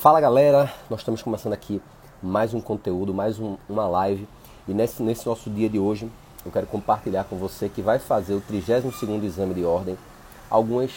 [0.00, 1.78] Fala galera, nós estamos começando aqui
[2.22, 4.26] mais um conteúdo, mais um, uma live
[4.66, 6.10] e nesse, nesse nosso dia de hoje
[6.42, 9.98] eu quero compartilhar com você que vai fazer o 32º exame de ordem
[10.48, 10.90] algumas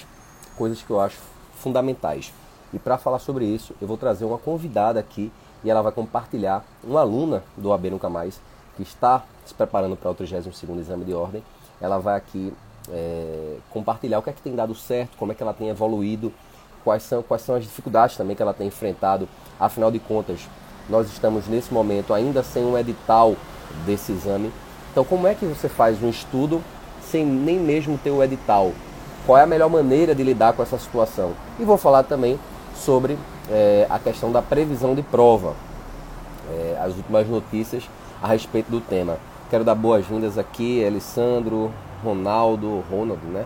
[0.57, 1.17] coisas que eu acho
[1.55, 2.31] fundamentais.
[2.73, 5.29] E para falar sobre isso, eu vou trazer uma convidada aqui
[5.65, 8.39] e ela vai compartilhar, uma aluna do AB Nunca Mais,
[8.77, 11.43] que está se preparando para o 32º exame de ordem.
[11.81, 12.53] Ela vai aqui
[12.89, 16.31] é, compartilhar o que é que tem dado certo, como é que ela tem evoluído
[16.83, 19.27] quais são, quais são as dificuldades também que ela tem enfrentado.
[19.59, 20.39] Afinal de contas,
[20.89, 23.35] nós estamos nesse momento ainda sem um edital
[23.85, 24.51] desse exame.
[24.91, 26.61] Então, como é que você faz um estudo
[27.01, 28.71] sem nem mesmo ter o edital?
[29.25, 31.31] Qual é a melhor maneira de lidar com essa situação?
[31.59, 32.39] E vou falar também
[32.75, 33.17] sobre
[33.49, 35.53] é, a questão da previsão de prova,
[36.51, 37.89] é, as últimas notícias
[38.21, 39.17] a respeito do tema.
[39.49, 41.71] Quero dar boas-vindas aqui, Alessandro,
[42.03, 43.45] Ronaldo, Ronaldo, né?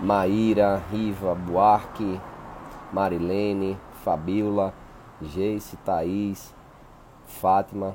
[0.00, 2.20] Maíra, Riva, Buarque,
[2.92, 4.72] Marilene, Fabiola,
[5.22, 6.54] Geice, Thaís,
[7.26, 7.94] Fátima.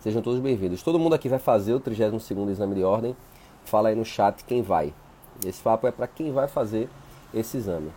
[0.00, 0.82] Sejam todos bem-vindos.
[0.82, 3.14] Todo mundo aqui vai fazer o 32º exame de ordem.
[3.64, 4.94] Fala aí no chat quem vai.
[5.44, 6.88] Esse papo é para quem vai fazer
[7.34, 7.92] esse exame.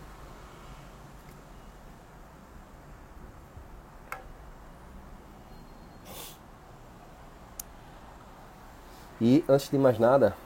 [9.20, 10.36] E antes de mais nada,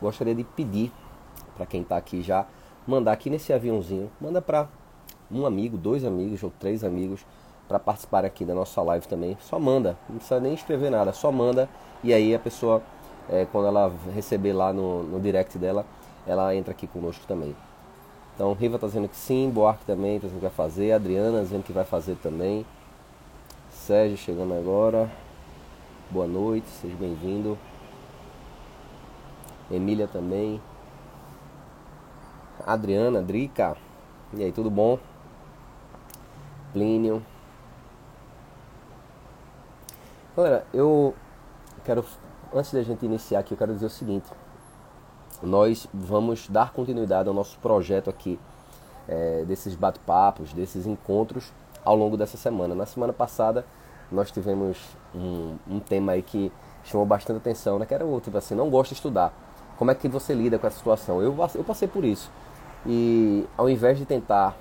[0.00, 0.92] gostaria de pedir
[1.56, 2.46] para quem está aqui já
[2.86, 4.68] mandar aqui nesse aviãozinho, manda para
[5.30, 7.24] um amigo, dois amigos ou três amigos
[7.68, 9.36] para participar aqui da nossa live também.
[9.40, 11.68] Só manda, não precisa nem escrever nada, só manda
[12.02, 12.82] e aí a pessoa,
[13.28, 15.84] é, quando ela receber lá no, no direct dela,
[16.26, 17.54] ela entra aqui conosco também.
[18.34, 21.62] Então, Riva está dizendo que sim, Boarque também está dizendo que vai fazer, Adriana dizendo
[21.62, 22.64] que vai fazer também.
[23.70, 25.10] Sérgio chegando agora.
[26.10, 27.58] Boa noite, seja bem-vindo.
[29.70, 30.60] Emília também.
[32.66, 33.76] Adriana, Drica.
[34.32, 34.98] E aí, tudo bom?
[36.72, 37.22] Plínio.
[40.36, 41.14] Galera, eu
[41.84, 42.04] quero,
[42.54, 44.30] antes da gente iniciar aqui, eu quero dizer o seguinte.
[45.42, 48.38] Nós vamos dar continuidade ao nosso projeto aqui,
[49.08, 51.52] é, desses bate-papos, desses encontros
[51.84, 52.74] ao longo dessa semana.
[52.74, 53.64] Na semana passada,
[54.10, 54.78] nós tivemos
[55.14, 56.52] um, um tema aí que
[56.84, 57.86] chamou bastante atenção, né?
[57.86, 59.32] Que era o tipo assim, não gosta de estudar.
[59.76, 61.22] Como é que você lida com essa situação?
[61.22, 62.30] Eu, eu passei por isso.
[62.86, 64.56] E ao invés de tentar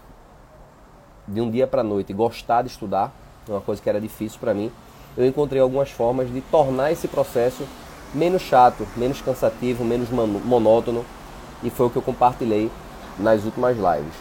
[1.28, 3.12] de um dia para noite gostar de estudar,
[3.48, 4.72] uma coisa que era difícil para mim,
[5.18, 7.66] eu encontrei algumas formas de tornar esse processo
[8.14, 11.06] menos chato, menos cansativo, menos monótono,
[11.64, 12.72] e foi o que eu compartilhei
[13.18, 14.14] nas últimas lives.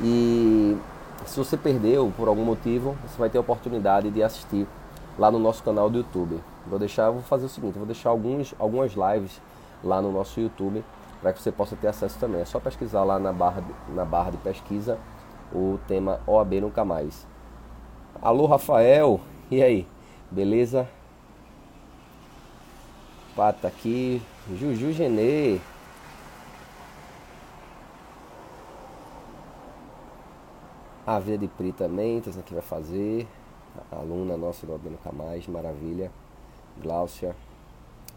[0.00, 0.76] E
[1.26, 4.66] se você perdeu por algum motivo, você vai ter a oportunidade de assistir
[5.18, 6.40] lá no nosso canal do YouTube.
[6.66, 9.40] Vou deixar, vou fazer o seguinte, vou deixar alguns, algumas lives
[9.82, 10.84] lá no nosso YouTube
[11.22, 12.40] para que você possa ter acesso também.
[12.40, 14.98] É só pesquisar lá na barra, de, na barra de pesquisa
[15.54, 17.26] o tema OAB Nunca Mais.
[18.20, 19.20] Alô, Rafael!
[19.50, 19.86] E aí?
[20.30, 20.88] Beleza?
[23.36, 24.20] Pata aqui.
[24.50, 25.60] Juju Genê.
[31.06, 33.28] A Vida de Pri também, tá que vai fazer.
[33.90, 36.10] A aluna nossa do OAB Nunca Mais, maravilha.
[36.80, 37.36] Gláucia.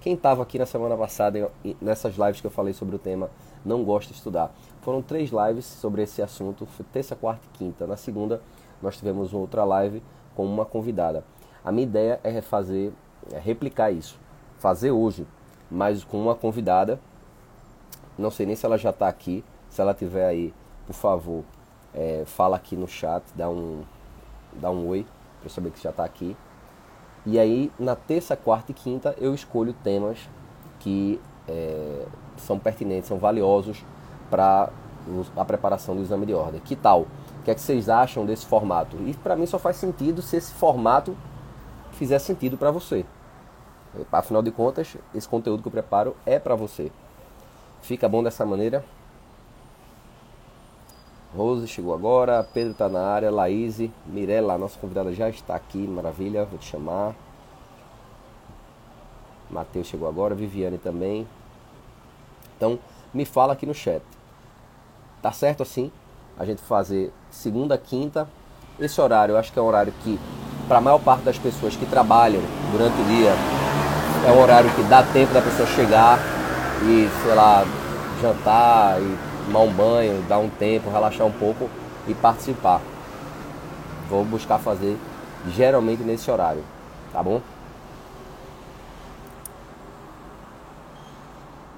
[0.06, 1.52] Quem estava aqui na semana passada,
[1.82, 3.28] nessas lives que eu falei sobre o tema,
[3.66, 4.54] não gosta de estudar.
[4.82, 7.88] Foram três lives sobre esse assunto, terça, quarta e quinta.
[7.88, 8.40] Na segunda,
[8.84, 10.04] nós tivemos outra live
[10.36, 11.26] com uma convidada.
[11.64, 12.94] A minha ideia é fazer,
[13.32, 14.20] é replicar isso,
[14.60, 15.26] fazer hoje,
[15.72, 17.00] mas com uma convidada.
[18.16, 19.44] Não sei nem se ela já está aqui.
[19.72, 20.54] Se ela estiver aí,
[20.86, 21.44] por favor,
[21.96, 23.82] é, fala aqui no chat, dá um,
[24.54, 25.04] dá um oi
[25.40, 26.38] para eu saber que já está aqui.
[27.26, 30.20] E aí, na terça, quarta e quinta, eu escolho temas
[30.80, 32.06] que é,
[32.38, 33.84] são pertinentes, são valiosos
[34.30, 34.70] para
[35.36, 36.62] a preparação do exame de ordem.
[36.62, 37.02] Que tal?
[37.02, 38.98] O que é que vocês acham desse formato?
[39.06, 41.16] E para mim só faz sentido se esse formato
[41.94, 43.06] fizer sentido para você.
[44.12, 46.92] Afinal de contas, esse conteúdo que eu preparo é para você.
[47.82, 48.84] Fica bom dessa maneira?
[51.36, 56.46] Rose chegou agora, Pedro está na área, Laís, Mirella, nossa convidada já está aqui, maravilha,
[56.46, 57.14] vou te chamar.
[59.50, 61.28] Matheus chegou agora, Viviane também.
[62.56, 62.80] Então,
[63.14, 64.02] me fala aqui no chat.
[65.22, 65.92] Tá certo assim?
[66.40, 68.28] A gente fazer segunda, quinta.
[68.80, 70.18] Esse horário, eu acho que é um horário que,
[70.68, 73.34] para a maior parte das pessoas que trabalham durante o dia,
[74.26, 76.18] é um horário que dá tempo da pessoa chegar
[76.84, 77.66] e, sei lá,
[78.22, 81.70] jantar e tomar um banho, dar um tempo, relaxar um pouco
[82.08, 82.82] e participar.
[84.10, 84.98] Vou buscar fazer
[85.50, 86.64] geralmente nesse horário,
[87.12, 87.42] tá bom?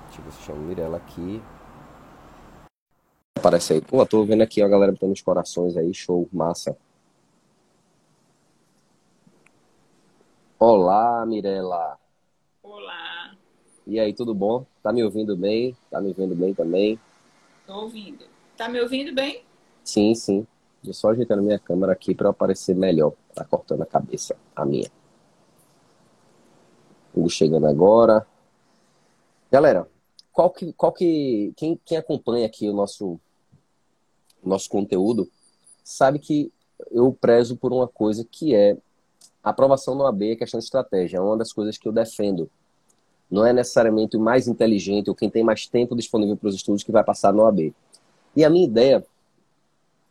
[0.05, 1.41] Deixa eu ver se chama Mirella aqui.
[3.37, 3.81] aparece aí.
[3.81, 6.77] Pô, tô vendo aqui a galera botando os corações aí, show, massa.
[10.59, 11.97] Olá, Mirela.
[12.63, 13.35] Olá.
[13.85, 14.65] E aí, tudo bom?
[14.81, 15.77] Tá me ouvindo bem?
[15.89, 16.99] Tá me vendo bem também?
[17.67, 18.25] Tô ouvindo.
[18.55, 19.43] Tá me ouvindo bem?
[19.83, 20.47] Sim, sim.
[20.81, 23.11] Tô só ajeitando minha câmera aqui para aparecer melhor.
[23.35, 24.89] Tá cortando a cabeça, a minha.
[27.13, 28.25] Hugo chegando agora.
[29.51, 29.85] Galera,
[30.31, 33.19] qual que, qual que quem, quem acompanha aqui o nosso
[34.41, 35.29] nosso conteúdo
[35.83, 36.53] sabe que
[36.89, 38.77] eu prezo por uma coisa que é
[39.43, 42.49] a aprovação no AB é questão de estratégia, é uma das coisas que eu defendo.
[43.29, 46.83] Não é necessariamente o mais inteligente ou quem tem mais tempo disponível para os estudos
[46.83, 47.73] que vai passar no AB.
[48.35, 49.05] E a minha ideia,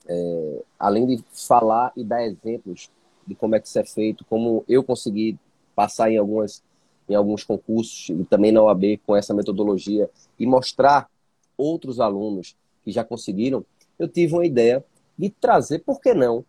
[0.07, 2.91] é, além de falar e dar exemplos
[3.27, 5.39] de como é que isso é feito, como eu consegui
[5.75, 6.63] passar em algumas
[7.09, 11.09] em alguns concursos e também na OAB com essa metodologia e mostrar
[11.57, 13.65] outros alunos que já conseguiram,
[13.99, 14.85] eu tive uma ideia
[15.17, 16.45] de trazer, por que não,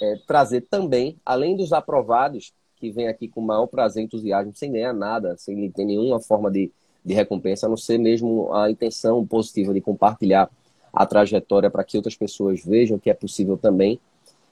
[0.00, 4.92] é, trazer também, além dos aprovados, que vem aqui com maior prazer entusiasmo, sem ganhar
[4.92, 6.72] nada, sem ter nenhuma forma de,
[7.04, 10.50] de recompensa, a não ser mesmo a intenção positiva de compartilhar
[10.92, 14.00] a trajetória para que outras pessoas vejam que é possível também.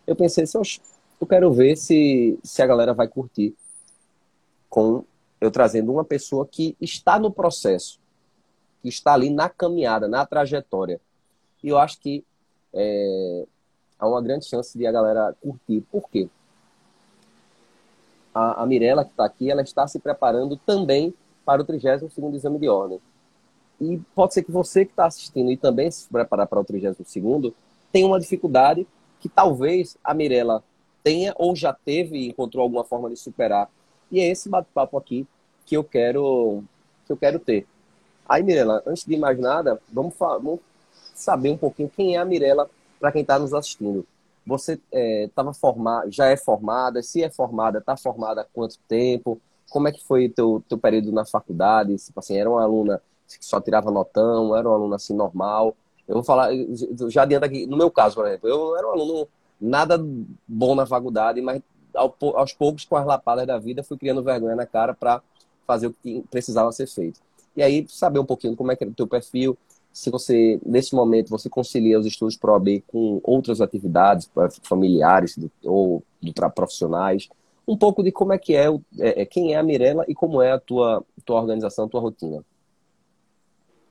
[0.06, 0.44] Eu pensei,
[1.20, 3.54] eu quero ver se, se a galera vai curtir
[4.68, 5.04] com
[5.40, 7.98] eu trazendo uma pessoa que está no processo,
[8.82, 11.00] que está ali na caminhada, na trajetória.
[11.62, 12.24] E eu acho que
[12.74, 13.46] é,
[13.98, 15.80] há uma grande chance de a galera curtir.
[15.90, 16.28] Por quê?
[18.38, 21.12] A, a Mirella, que está aqui, ela está se preparando também
[21.44, 23.00] para o 32º exame de ordem.
[23.80, 27.52] E pode ser que você que está assistindo e também se preparar para o 32º
[27.90, 28.86] tenha uma dificuldade
[29.20, 30.62] que talvez a Mirella
[31.02, 33.68] tenha ou já teve e encontrou alguma forma de superar
[34.10, 35.26] e é esse bate-papo aqui
[35.66, 36.62] que eu quero
[37.06, 37.66] que eu quero ter.
[38.28, 40.60] Aí, Mirela, antes de mais nada, vamos, vamos
[41.14, 42.68] saber um pouquinho quem é a Mirela
[43.00, 44.06] para quem está nos assistindo.
[44.48, 44.80] Você
[45.26, 47.02] estava é, formada, já é formada?
[47.02, 49.38] Se é formada, está formada há quanto tempo?
[49.68, 51.94] Como é que foi teu, teu período na faculdade?
[51.96, 54.56] Tipo assim, era uma aluna que só tirava notão?
[54.56, 55.76] Era uma aluna assim normal?
[56.08, 56.48] Eu vou falar,
[57.10, 59.28] já adianta aqui, no meu caso, por exemplo, eu era um aluno
[59.60, 60.02] nada
[60.46, 61.60] bom na faculdade, mas
[61.94, 65.20] aos poucos, com as lapadas da vida, fui criando vergonha na cara para
[65.66, 67.20] fazer o que precisava ser feito.
[67.54, 69.58] E aí, saber um pouquinho como é que é o teu perfil,
[69.98, 74.30] se você, nesse momento, você concilia os estudos para OAB com outras atividades
[74.62, 77.28] familiares ou do, profissionais,
[77.66, 78.66] um pouco de como é que é,
[78.98, 82.44] é, é, quem é a Mirella e como é a tua, tua organização, tua rotina.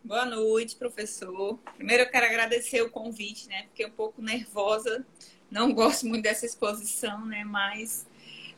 [0.03, 1.59] Boa noite, professor.
[1.75, 3.63] Primeiro eu quero agradecer o convite, né?
[3.63, 5.05] Fiquei um pouco nervosa
[5.49, 7.43] não gosto muito dessa exposição, né?
[7.43, 8.05] Mas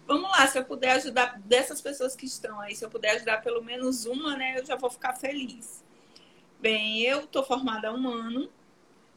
[0.07, 3.41] vamos lá, se eu puder ajudar dessas pessoas que estão aí, se eu puder ajudar
[3.41, 4.59] pelo menos uma, né?
[4.59, 5.83] Eu já vou ficar feliz.
[6.59, 8.49] Bem, eu tô formada há um ano.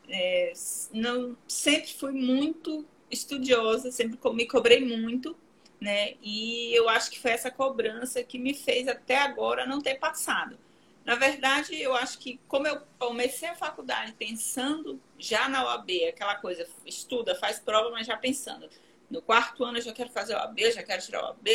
[0.08, 0.52] É,
[0.92, 5.36] não, sempre fui muito estudiosa, sempre me cobrei muito,
[5.80, 6.14] né?
[6.22, 10.58] E eu acho que foi essa cobrança que me fez até agora não ter passado.
[11.04, 16.36] Na verdade, eu acho que como eu comecei a faculdade pensando já na OAB, aquela
[16.36, 18.68] coisa, estuda, faz prova, mas já pensando.
[19.10, 21.48] No quarto ano eu já quero fazer OAB, já quero tirar OAB.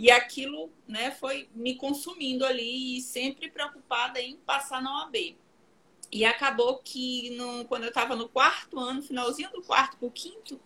[0.00, 5.36] E aquilo né, foi me consumindo ali e sempre preocupada em passar na OAB.
[6.10, 10.10] E acabou que no, quando eu estava no quarto ano, finalzinho do quarto para o
[10.10, 10.58] quinto,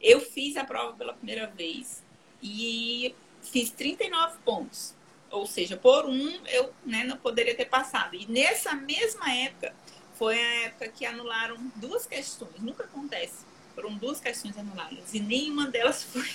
[0.00, 2.02] eu fiz a prova pela primeira vez
[2.42, 4.96] e fiz 39 pontos.
[5.30, 8.16] Ou seja, por um eu né, não poderia ter passado.
[8.16, 9.72] E nessa mesma época,
[10.14, 12.58] foi a época que anularam duas questões.
[12.58, 13.44] Nunca acontece.
[13.76, 15.14] Foram duas questões anuladas.
[15.14, 16.28] E nenhuma delas foi.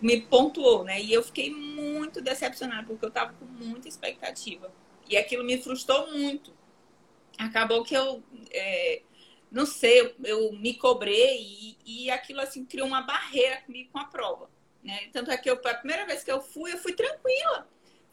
[0.00, 1.00] Me pontuou, né?
[1.00, 4.72] E eu fiquei muito decepcionada, porque eu estava com muita expectativa.
[5.08, 6.52] E aquilo me frustrou muito.
[7.38, 8.22] Acabou que eu.
[8.50, 9.02] É,
[9.50, 14.04] não sei, eu, me cobrei e, e, aquilo assim criou uma barreira comigo com a
[14.04, 14.50] prova.
[14.82, 15.08] Né?
[15.12, 17.66] Tanto é que eu, a primeira vez que eu fui, eu fui tranquila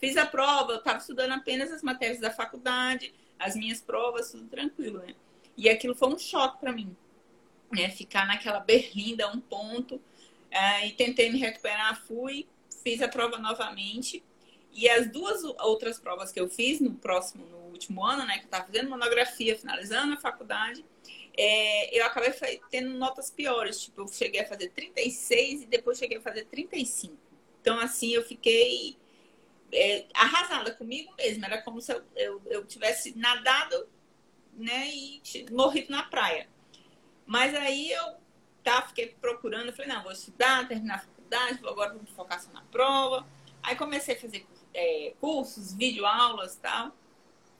[0.03, 4.45] Fiz a prova, eu estava estudando apenas as matérias da faculdade, as minhas provas, tudo
[4.49, 5.15] tranquilo, né?
[5.55, 6.93] E aquilo foi um choque para mim,
[7.71, 7.89] né?
[7.89, 10.01] Ficar naquela berlinda, um ponto,
[10.53, 12.47] é, e tentei me recuperar, fui,
[12.83, 14.23] fiz a prova novamente.
[14.71, 18.35] E as duas outras provas que eu fiz no próximo, no último ano, né?
[18.35, 20.85] Que eu estava fazendo monografia, finalizando a faculdade,
[21.35, 22.31] é, eu acabei
[22.69, 23.81] tendo notas piores.
[23.81, 27.17] Tipo, eu cheguei a fazer 36 e depois cheguei a fazer 35.
[27.59, 28.95] Então, assim, eu fiquei
[29.71, 31.47] é, arrasada comigo mesma.
[31.47, 33.87] Era como se eu, eu, eu tivesse nadado
[34.53, 36.47] né, e morrido na praia.
[37.25, 38.22] Mas aí eu
[38.63, 42.51] tá, fiquei procurando, falei, não, vou estudar, terminar a faculdade, vou agora vou focar só
[42.51, 43.25] na prova.
[43.61, 46.95] Aí comecei a fazer é, cursos, videoaulas e tal.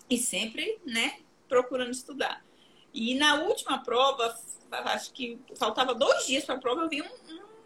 [0.09, 2.43] E sempre, né, procurando estudar.
[2.93, 4.37] E na última prova,
[4.71, 7.05] acho que faltava dois dias para a prova, eu vi um,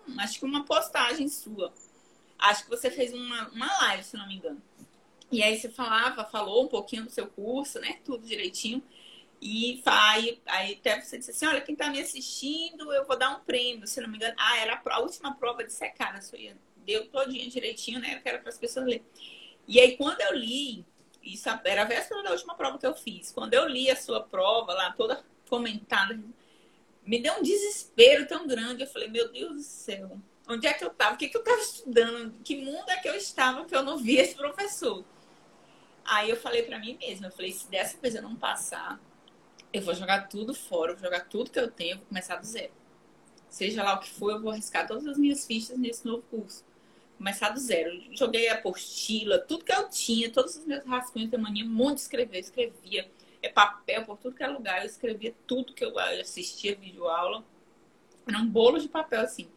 [0.08, 1.74] um, acho que uma postagem sua.
[2.39, 4.62] Acho que você fez uma, uma live, se não me engano.
[5.32, 8.00] E aí você falava, falou um pouquinho do seu curso, né?
[8.06, 8.82] Tudo direitinho.
[9.41, 13.38] E aí, aí até você disse assim, olha, quem está me assistindo, eu vou dar
[13.38, 14.34] um prêmio, se não me engano.
[14.38, 16.39] Ah, era a última prova de secar, a sua
[16.88, 18.15] deu todinha direitinho, né?
[18.15, 19.06] Eu quero para as pessoas lerem.
[19.67, 20.86] E aí, quando eu li,
[21.22, 23.32] isso era a véspera da última prova que eu fiz.
[23.32, 26.17] Quando eu li a sua prova lá, toda comentada,
[27.06, 28.84] me deu um desespero tão grande.
[28.84, 30.17] Eu falei, meu Deus do céu,
[30.48, 31.15] onde é que eu estava?
[31.15, 32.34] O que, que eu estava estudando?
[32.44, 35.03] Que mundo é que eu estava que eu não via esse professor?
[36.06, 38.98] Aí eu falei para mim mesma, eu falei, se dessa vez eu não passar,
[39.77, 42.72] eu vou jogar tudo fora, vou jogar tudo que eu tenho, vou começar do zero.
[43.50, 46.65] Seja lá o que for, eu vou arriscar todas as minhas fichas nesse novo curso.
[47.17, 47.91] Começar do zero.
[48.12, 52.01] Joguei a apostila, tudo que eu tinha, todos os meus rascunhos de mania, muito de
[52.01, 53.10] escrever, escrevia.
[53.41, 57.43] É papel por tudo que é lugar, eu escrevia tudo que eu assistia vídeo aula.
[58.27, 59.48] Era um bolo de papel assim.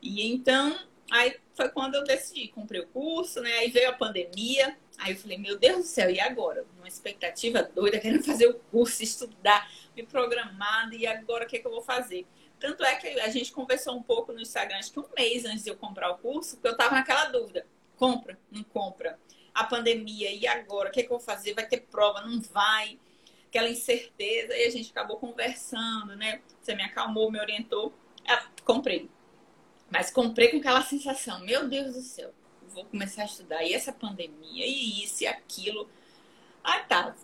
[0.00, 0.78] E então,
[1.10, 3.52] aí foi quando eu decidi, comprei o curso, né?
[3.58, 6.64] Aí veio a pandemia, Aí eu falei, meu Deus do céu, e agora?
[6.78, 11.58] Uma expectativa doida, querendo fazer o curso, estudar, me programando, e agora o que, é
[11.58, 12.24] que eu vou fazer?
[12.60, 15.64] Tanto é que a gente conversou um pouco no Instagram, acho que um mês antes
[15.64, 17.66] de eu comprar o curso, porque eu estava naquela dúvida:
[17.96, 19.18] compra, não compra?
[19.52, 20.88] A pandemia, e agora?
[20.88, 21.54] O que, é que eu vou fazer?
[21.54, 22.20] Vai ter prova?
[22.20, 23.00] Não vai?
[23.48, 26.40] Aquela incerteza, e a gente acabou conversando, né?
[26.60, 27.92] Você me acalmou, me orientou.
[28.26, 29.10] Ah, comprei.
[29.90, 32.32] Mas comprei com aquela sensação: meu Deus do céu,
[32.72, 33.62] vou começar a estudar.
[33.62, 35.88] E essa pandemia, e isso e aquilo.
[36.64, 37.14] Aí tá,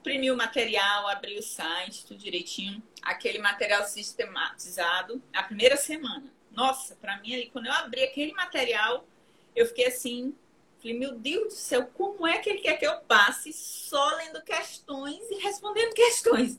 [0.00, 2.82] imprimi o material, abri o site, tudo direitinho.
[3.02, 6.32] Aquele material sistematizado, a primeira semana.
[6.50, 9.06] Nossa, para mim quando eu abri aquele material,
[9.54, 10.34] eu fiquei assim,
[10.78, 14.42] falei, meu Deus do céu, como é que ele quer que eu passe só lendo
[14.42, 16.58] questões e respondendo questões?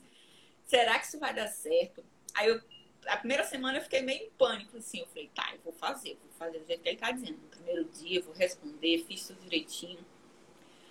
[0.64, 2.04] Será que isso vai dar certo?
[2.34, 2.60] Aí eu
[3.08, 5.00] a primeira semana eu fiquei meio em pânico, assim.
[5.00, 7.38] Eu falei, tá, eu vou fazer, vou fazer do jeito que ele tá dizendo.
[7.38, 10.04] No primeiro dia, eu vou responder, fiz tudo direitinho.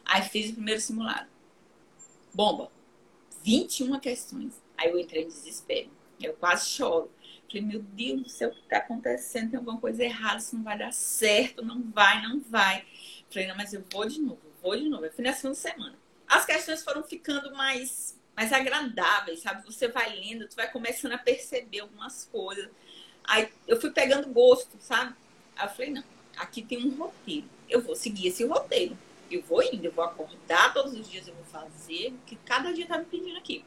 [0.04, 1.30] Aí fiz o primeiro simulado.
[2.34, 2.72] Bomba!
[3.44, 4.62] 21 questões.
[4.78, 5.90] Aí eu entrei em desespero.
[6.22, 7.12] Eu quase choro.
[7.48, 9.52] Falei, meu Deus do céu, o que tá acontecendo?
[9.52, 12.86] Tem alguma coisa errada, isso não vai dar certo, não vai, não vai.
[13.30, 15.06] Falei, não, mas eu vou de novo, vou de novo.
[15.06, 15.98] Eu fui na segunda semana.
[16.28, 19.66] As questões foram ficando mais mais agradáveis, sabe?
[19.66, 22.70] Você vai lendo, tu vai começando a perceber algumas coisas.
[23.24, 25.16] Aí eu fui pegando gosto, sabe?
[25.56, 26.04] Aí eu falei, não,
[26.38, 27.50] aqui tem um roteiro.
[27.68, 28.96] Eu vou seguir esse roteiro.
[29.32, 32.72] Eu vou indo, eu vou acordar todos os dias, eu vou fazer o que cada
[32.72, 33.66] dia tá me pedindo aqui.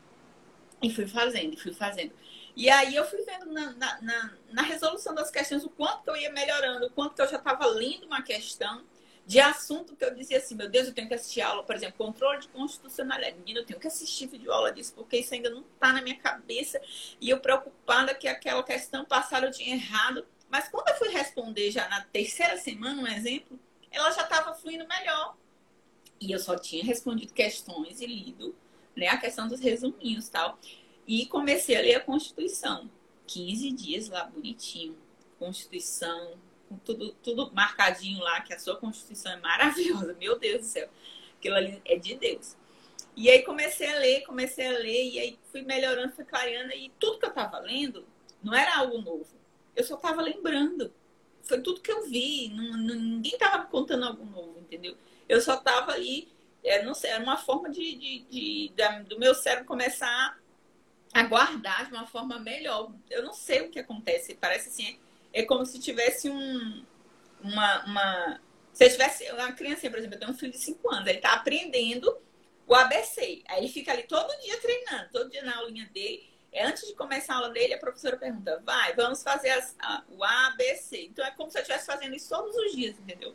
[0.80, 2.12] E fui fazendo, fui fazendo.
[2.56, 6.10] E aí eu fui vendo na, na, na, na resolução das questões o quanto que
[6.10, 8.84] eu ia melhorando, o quanto que eu já estava lendo uma questão
[9.30, 11.94] de assunto que eu dizia assim, meu Deus, eu tenho que assistir aula, por exemplo,
[11.96, 13.38] controle de constitucionalidade.
[13.38, 16.16] Menina, eu tenho que assistir vídeo aula disso, porque isso ainda não está na minha
[16.16, 16.82] cabeça.
[17.20, 20.26] E eu preocupada que aquela questão passada eu tinha errado.
[20.48, 23.56] Mas quando eu fui responder já na terceira semana, um exemplo,
[23.92, 25.36] ela já estava fluindo melhor.
[26.20, 28.52] E eu só tinha respondido questões e lido
[28.96, 30.58] né, a questão dos resuminhos tal.
[31.06, 32.90] E comecei a ler a Constituição.
[33.28, 34.98] 15 dias lá, bonitinho.
[35.38, 36.36] Constituição,
[36.70, 40.14] com tudo, tudo marcadinho lá, que a sua Constituição é maravilhosa.
[40.14, 40.88] Meu Deus do céu.
[41.36, 42.56] Aquilo ali é de Deus.
[43.16, 46.92] E aí comecei a ler, comecei a ler, e aí fui melhorando, fui clareando, e
[47.00, 48.06] tudo que eu estava lendo
[48.40, 49.26] não era algo novo.
[49.74, 50.92] Eu só estava lembrando.
[51.42, 52.48] Foi tudo que eu vi.
[52.50, 54.96] Não, não, ninguém estava me contando algo novo, entendeu?
[55.28, 56.28] Eu só estava ali,
[56.62, 60.38] é, não sei, era uma forma de, de, de, de, do meu cérebro começar
[61.12, 62.92] a guardar de uma forma melhor.
[63.10, 64.36] Eu não sei o que acontece.
[64.36, 64.98] Parece assim,
[65.32, 66.84] é como se tivesse um,
[67.42, 68.40] uma, uma.
[68.72, 71.18] Se eu tivesse uma criança, por exemplo, eu tenho um filho de 5 anos, ele
[71.18, 72.16] está aprendendo
[72.66, 73.42] o ABC.
[73.48, 76.28] Aí ele fica ali todo dia treinando, todo dia na aulinha dele.
[76.52, 80.04] É, antes de começar a aula dele, a professora pergunta: vai, vamos fazer as, a,
[80.08, 81.06] o ABC.
[81.06, 83.34] Então é como se eu estivesse fazendo isso todos os dias, entendeu?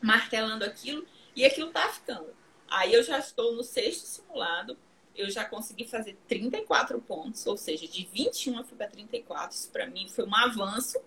[0.00, 2.34] Martelando aquilo e aquilo está ficando.
[2.68, 4.78] Aí eu já estou no sexto simulado,
[5.16, 9.56] eu já consegui fazer 34 pontos, ou seja, de 21 eu fui para 34.
[9.56, 10.98] Isso para mim foi um avanço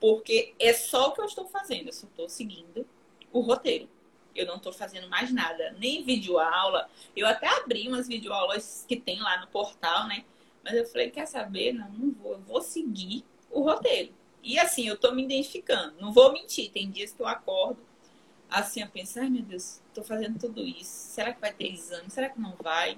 [0.00, 2.86] porque é só o que eu estou fazendo, eu só estou seguindo
[3.32, 3.88] o roteiro.
[4.34, 6.90] Eu não estou fazendo mais nada, nem videoaula.
[7.16, 10.24] Eu até abri umas videoaulas que tem lá no portal, né?
[10.62, 11.72] Mas eu falei, quer saber?
[11.72, 12.32] Não, não vou.
[12.32, 14.12] Eu vou seguir o roteiro.
[14.42, 15.98] E assim, eu estou me identificando.
[15.98, 16.70] Não vou mentir.
[16.70, 17.78] Tem dias que eu acordo
[18.48, 20.90] assim, a pensar, ai meu Deus, estou fazendo tudo isso.
[20.90, 22.10] Será que vai ter exame?
[22.10, 22.96] Será que não vai?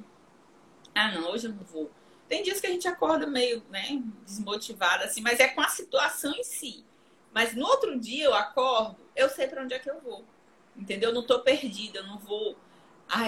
[0.98, 1.90] Ah, não, hoje eu não vou.
[2.28, 6.32] Tem dias que a gente acorda meio né, desmotivada, assim, mas é com a situação
[6.34, 6.84] em si.
[7.32, 10.24] Mas no outro dia eu acordo, eu sei para onde é que eu vou.
[10.76, 11.10] Entendeu?
[11.10, 12.56] Eu não estou perdida, eu não vou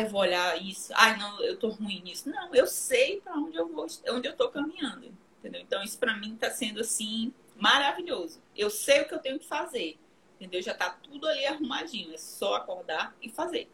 [0.02, 2.28] eu vou olhar isso, ah, não, eu tô ruim nisso.
[2.28, 5.60] Não, eu sei para onde eu vou, onde eu tô caminhando, entendeu?
[5.62, 8.42] Então isso para mim tá sendo assim maravilhoso.
[8.54, 9.96] Eu sei o que eu tenho que fazer,
[10.36, 10.60] entendeu?
[10.60, 13.70] Já tá tudo ali arrumadinho, é só acordar e fazer.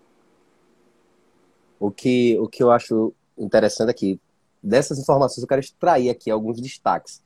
[1.80, 4.20] O que, o que eu acho interessante aqui,
[4.62, 7.22] dessas informações eu quero extrair aqui alguns destaques.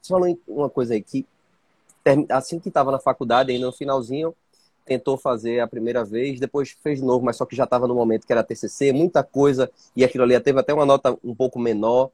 [0.00, 1.26] Você falou uma coisa aí que
[2.30, 4.34] assim que estava na faculdade, ainda no finalzinho,
[4.84, 7.94] tentou fazer a primeira vez, depois fez de novo, mas só que já estava no
[7.94, 11.58] momento que era TCC, muita coisa, e aquilo ali teve até uma nota um pouco
[11.58, 12.10] menor.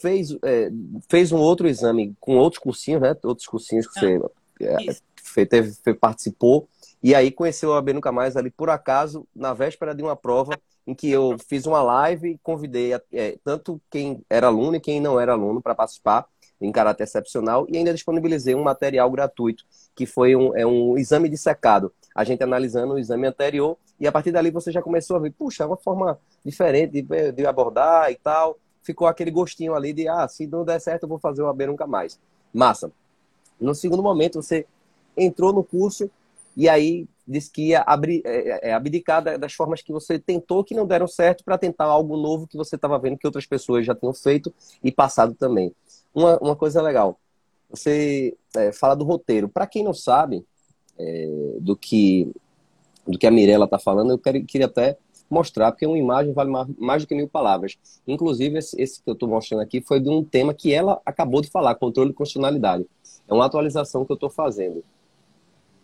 [0.00, 0.70] Fez, é,
[1.08, 3.14] fez um outro exame com outros cursinhos, né?
[3.22, 4.20] Outros cursinhos que você
[4.60, 6.66] é, teve, participou,
[7.02, 10.58] e aí conheceu a B Nunca Mais ali por acaso, na véspera de uma prova
[10.86, 15.00] em que eu fiz uma live e convidei é, tanto quem era aluno e quem
[15.00, 16.26] não era aluno para participar
[16.60, 21.28] em caráter excepcional e ainda disponibilizei um material gratuito, que foi um, é um exame
[21.28, 21.92] de secado.
[22.14, 25.32] A gente analisando o exame anterior e a partir dali você já começou a ver,
[25.32, 28.58] puxa, é uma forma diferente de, de abordar e tal.
[28.82, 31.66] Ficou aquele gostinho ali de, ah, se não der certo eu vou fazer o AB
[31.66, 32.18] nunca mais.
[32.52, 32.92] Massa.
[33.58, 34.66] No segundo momento você
[35.16, 36.10] entrou no curso
[36.56, 40.74] e aí disse que ia abrir, é, é, abdicar das formas que você tentou que
[40.74, 43.94] não deram certo para tentar algo novo que você estava vendo que outras pessoas já
[43.94, 44.52] tinham feito
[44.82, 45.72] e passado também.
[46.12, 47.18] Uma, uma coisa legal,
[47.68, 49.48] você é, fala do roteiro.
[49.48, 50.44] Para quem não sabe
[50.98, 52.32] é, do que
[53.06, 54.96] do que a Mirella está falando, eu quero, queria até
[55.28, 57.78] mostrar, porque uma imagem vale mais, mais do que mil palavras.
[58.06, 61.40] Inclusive, esse, esse que eu estou mostrando aqui foi de um tema que ela acabou
[61.40, 62.84] de falar, controle de constitucionalidade.
[63.28, 64.84] É uma atualização que eu estou fazendo.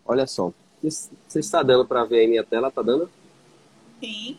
[0.07, 0.51] Olha só.
[0.81, 2.69] Você está dando para ver aí minha tela?
[2.69, 3.09] Está dando?
[3.99, 4.37] Sim.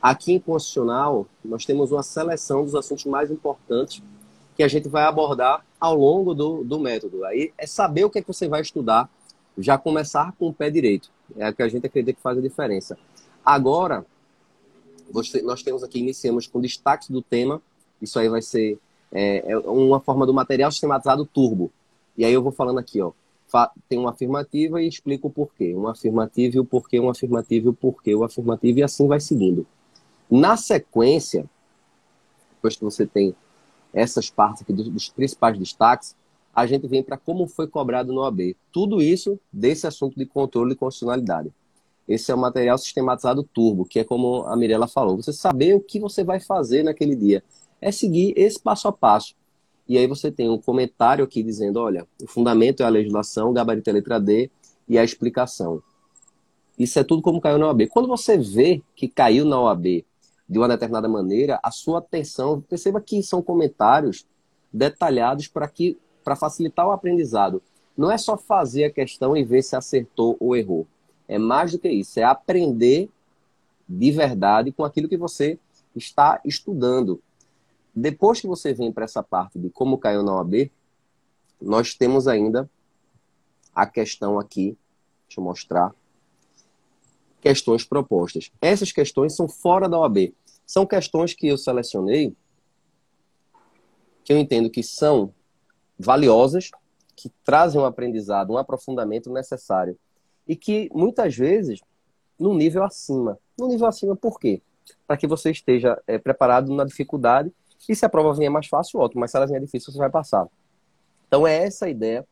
[0.00, 4.02] Aqui em Constitucional, nós temos uma seleção dos assuntos mais importantes
[4.56, 7.24] que a gente vai abordar ao longo do, do método.
[7.24, 9.10] Aí é saber o que, é que você vai estudar,
[9.58, 11.10] já começar com o pé direito.
[11.36, 12.96] É o que a gente acredita que faz a diferença.
[13.44, 14.06] Agora,
[15.10, 17.60] você, nós temos aqui, iniciamos com destaques do tema.
[18.00, 18.78] Isso aí vai ser
[19.12, 21.70] é, é uma forma do material sistematizado turbo.
[22.16, 23.12] E aí eu vou falando aqui, ó.
[23.88, 25.74] Tem uma afirmativa e explico o porquê.
[25.74, 29.20] Uma afirmativa e o porquê, uma afirmativa e o porquê, o afirmativo, e assim vai
[29.20, 29.66] seguindo.
[30.30, 31.48] Na sequência,
[32.54, 33.34] depois que você tem
[33.92, 36.16] essas partes aqui dos, dos principais destaques,
[36.54, 38.56] a gente vem para como foi cobrado no OAB.
[38.72, 41.52] Tudo isso desse assunto de controle de constitucionalidade.
[42.08, 45.16] Esse é o material sistematizado turbo, que é como a Mirella falou.
[45.16, 47.42] Você saber o que você vai fazer naquele dia.
[47.80, 49.34] É seguir esse passo a passo.
[49.88, 53.52] E aí você tem um comentário aqui dizendo, olha, o fundamento é a legislação, o
[53.52, 54.50] gabarito é a letra D
[54.88, 55.82] e a explicação.
[56.78, 57.86] Isso é tudo como caiu na OAB.
[57.88, 60.04] Quando você vê que caiu na OAB
[60.48, 64.26] de uma determinada maneira, a sua atenção, perceba que são comentários
[64.72, 65.96] detalhados para que
[66.26, 67.62] para facilitar o aprendizado.
[67.96, 70.84] Não é só fazer a questão e ver se acertou ou errou.
[71.28, 73.08] É mais do que isso, é aprender
[73.88, 75.56] de verdade com aquilo que você
[75.94, 77.22] está estudando.
[77.96, 80.70] Depois que você vem para essa parte de como caiu na OAB,
[81.58, 82.68] nós temos ainda
[83.74, 84.76] a questão aqui,
[85.26, 85.94] deixa eu mostrar,
[87.40, 88.50] questões propostas.
[88.60, 90.34] Essas questões são fora da OAB.
[90.66, 92.36] São questões que eu selecionei,
[94.24, 95.32] que eu entendo que são
[95.98, 96.70] valiosas,
[97.14, 99.98] que trazem um aprendizado, um aprofundamento necessário.
[100.46, 101.80] E que, muitas vezes,
[102.38, 103.38] no nível acima.
[103.58, 104.60] No nível acima, por quê?
[105.06, 107.52] Para que você esteja é, preparado na dificuldade.
[107.88, 109.20] E se a prova vier mais fácil, ótimo.
[109.20, 110.46] Mas se ela vier difícil, você vai passar.
[111.28, 112.26] Então, é essa a ideia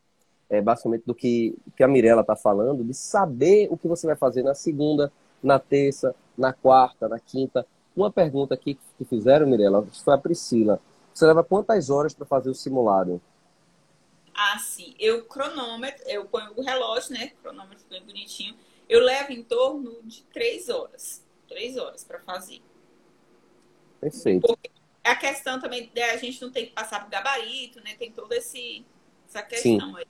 [0.48, 4.16] é, basicamente do que, que a Mirella está falando, de saber o que você vai
[4.16, 7.66] fazer na segunda, na terça, na quarta, na quinta.
[7.96, 10.80] Uma pergunta aqui que fizeram, Mirella, foi a Priscila.
[11.12, 13.20] Você leva quantas horas para fazer o simulado?
[14.34, 14.94] Ah, sim.
[14.98, 17.32] Eu cronômetro, eu ponho o relógio, né?
[17.40, 18.56] Cronômetro bem bonitinho.
[18.88, 21.24] Eu levo em torno de três horas.
[21.48, 22.60] Três horas para fazer.
[24.00, 24.58] Perfeito.
[25.04, 27.90] A questão também, a gente não tem que passar por gabarito, né?
[27.98, 28.84] Tem toda esse,
[29.28, 29.96] essa questão sim.
[29.96, 30.06] aí.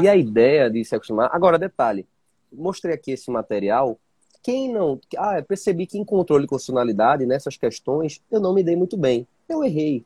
[0.00, 1.30] E a ideia de se acostumar.
[1.32, 2.06] Agora, detalhe:
[2.52, 3.98] mostrei aqui esse material.
[4.42, 4.98] Quem não.
[5.16, 9.26] Ah, percebi que em controle de constitucionalidade, nessas questões, eu não me dei muito bem.
[9.48, 10.04] Eu errei.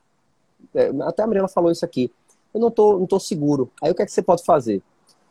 [0.75, 2.11] É, até a Mariela falou isso aqui.
[2.53, 3.71] Eu não estou não tô seguro.
[3.81, 4.83] Aí o que é que você pode fazer?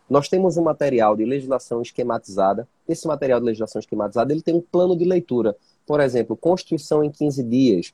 [0.09, 2.67] Nós temos um material de legislação esquematizada.
[2.87, 5.55] Esse material de legislação esquematizada ele tem um plano de leitura.
[5.85, 7.93] Por exemplo, Constituição em 15 dias.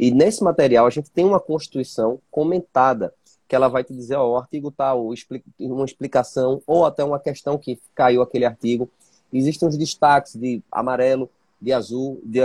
[0.00, 3.12] E nesse material a gente tem uma Constituição comentada
[3.46, 5.10] que ela vai te dizer, ó, o artigo tal,
[5.58, 8.88] uma explicação, ou até uma questão que caiu aquele artigo.
[9.30, 11.28] Existem os destaques de amarelo,
[11.60, 12.40] de azul, de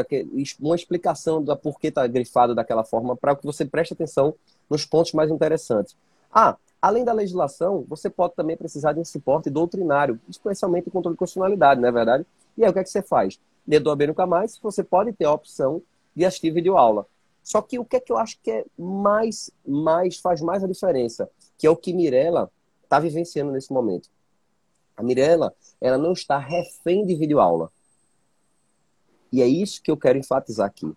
[0.60, 4.34] uma explicação da por que está grifado daquela forma, para que você preste atenção
[4.70, 5.96] nos pontos mais interessantes.
[6.34, 11.16] Ah, além da legislação, você pode também precisar de um suporte doutrinário, especialmente em controle
[11.16, 12.26] de constitucionalidade, não é verdade?
[12.58, 13.40] E aí, o que é que você faz?
[13.66, 15.82] dentro do AB Nunca Mais, você pode ter a opção
[16.16, 17.08] de assistir videoaula.
[17.46, 20.68] Só que o que é que eu acho que é mais, mais faz mais a
[20.68, 21.30] diferença,
[21.60, 22.52] que é o que Mirella
[22.84, 24.10] está vivenciando nesse momento.
[24.98, 27.72] A Mirella, ela não está refém de videoaula.
[29.32, 30.92] E é isso que eu quero enfatizar aqui.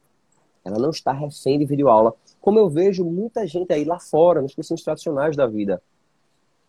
[0.64, 4.54] Ela não está refém de videoaula, como eu vejo muita gente aí lá fora, nos
[4.54, 5.82] cursos tradicionais da vida.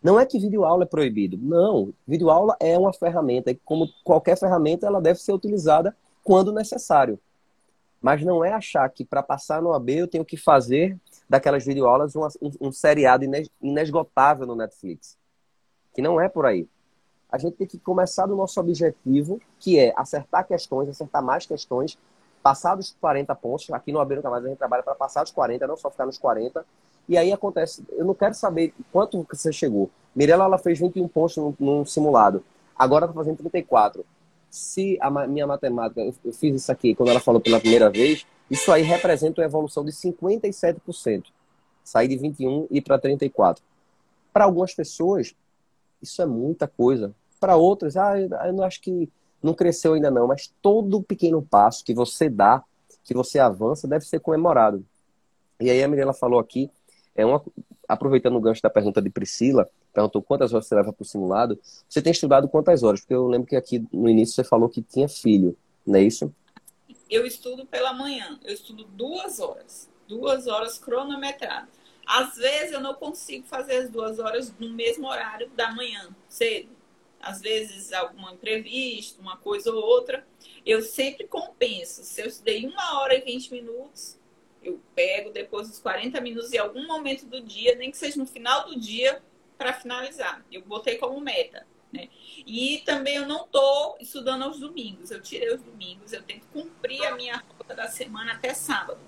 [0.03, 1.37] Não é que videoaula é proibido.
[1.37, 3.49] Não, videoaula é uma ferramenta.
[3.49, 7.17] E como qualquer ferramenta, ela deve ser utilizada quando necessário.
[8.01, 12.15] Mas não é achar que para passar no AB eu tenho que fazer daquelas videoaulas
[12.15, 13.25] um, um, um seriado
[13.61, 15.17] inesgotável no Netflix.
[15.93, 16.67] Que não é por aí.
[17.31, 21.97] A gente tem que começar do nosso objetivo, que é acertar questões, acertar mais questões,
[22.41, 23.69] passar dos 40 pontos.
[23.71, 26.05] Aqui no AB Nunca Mais a gente trabalha para passar dos 40, não só ficar
[26.05, 26.65] nos 40.
[27.07, 29.89] E aí acontece, eu não quero saber quanto você chegou.
[30.15, 32.43] Mirella, ela fez 21 pontos num, num simulado.
[32.77, 34.05] Agora está fazendo 34.
[34.49, 38.71] Se a minha matemática, eu, fiz isso aqui quando ela falou pela primeira vez, isso
[38.71, 41.25] aí representa uma evolução de 57%.
[41.83, 43.63] Sair de 21 e para 34.
[44.33, 45.35] Para algumas pessoas,
[46.01, 47.13] isso é muita coisa.
[47.39, 49.09] Para outras, ah, eu não acho que
[49.41, 52.63] não cresceu ainda não, mas todo pequeno passo que você dá,
[53.03, 54.85] que você avança, deve ser comemorado.
[55.59, 56.69] E aí a Mirella falou aqui
[57.15, 57.43] é uma,
[57.87, 61.59] aproveitando o gancho da pergunta de Priscila, perguntou quantas horas você leva para o simulado.
[61.87, 63.01] Você tem estudado quantas horas?
[63.01, 66.33] Porque eu lembro que aqui no início você falou que tinha filho, não é isso?
[67.09, 68.39] Eu estudo pela manhã.
[68.43, 69.89] Eu estudo duas horas.
[70.07, 71.69] Duas horas cronometradas.
[72.05, 76.69] Às vezes eu não consigo fazer as duas horas no mesmo horário da manhã, cedo.
[77.21, 80.25] Às vezes algum imprevisto, uma coisa ou outra.
[80.65, 82.03] Eu sempre compenso.
[82.03, 84.17] Se eu estudei uma hora e vinte minutos,
[84.63, 88.25] eu pego depois dos 40 minutos em algum momento do dia, nem que seja no
[88.25, 89.21] final do dia,
[89.59, 90.43] para finalizar.
[90.49, 91.67] Eu botei como meta.
[91.91, 92.07] Né?
[92.47, 95.11] E também eu não estou estudando aos domingos.
[95.11, 99.01] Eu tirei os domingos, eu tento cumprir a minha rota da semana até sábado.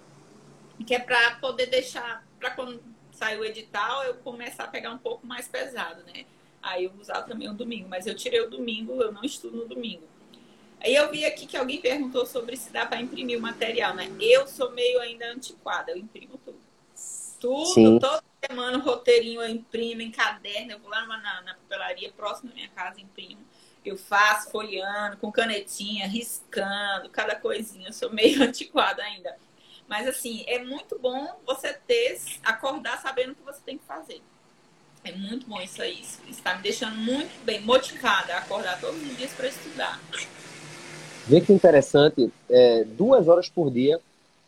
[0.85, 4.97] Que é para poder deixar, para quando sair o edital, eu começar a pegar um
[4.97, 6.25] pouco mais pesado, né?
[6.61, 7.87] Aí eu usar também o domingo.
[7.87, 10.03] Mas eu tirei o domingo, eu não estudo no domingo.
[10.81, 14.11] Aí eu vi aqui que alguém perguntou sobre se dá para imprimir o material, né?
[14.19, 16.59] Eu sou meio ainda antiquada, eu imprimo tudo.
[17.39, 17.99] Tudo, Sim.
[17.99, 22.56] toda semana, roteirinho eu imprimo em caderno, eu vou lá na, na papelaria próxima da
[22.56, 23.41] minha casa, imprimo.
[23.86, 27.89] Eu faço folheando, com canetinha, riscando, cada coisinha.
[27.89, 29.36] Eu sou meio antiquada ainda.
[29.88, 34.21] Mas assim, é muito bom você ter, acordar sabendo o que você tem que fazer.
[35.04, 36.01] É muito bom isso aí.
[36.01, 39.99] Isso está me deixando muito bem motivada a acordar todos os dias para estudar.
[41.27, 43.99] Vê que interessante, é, duas horas por dia.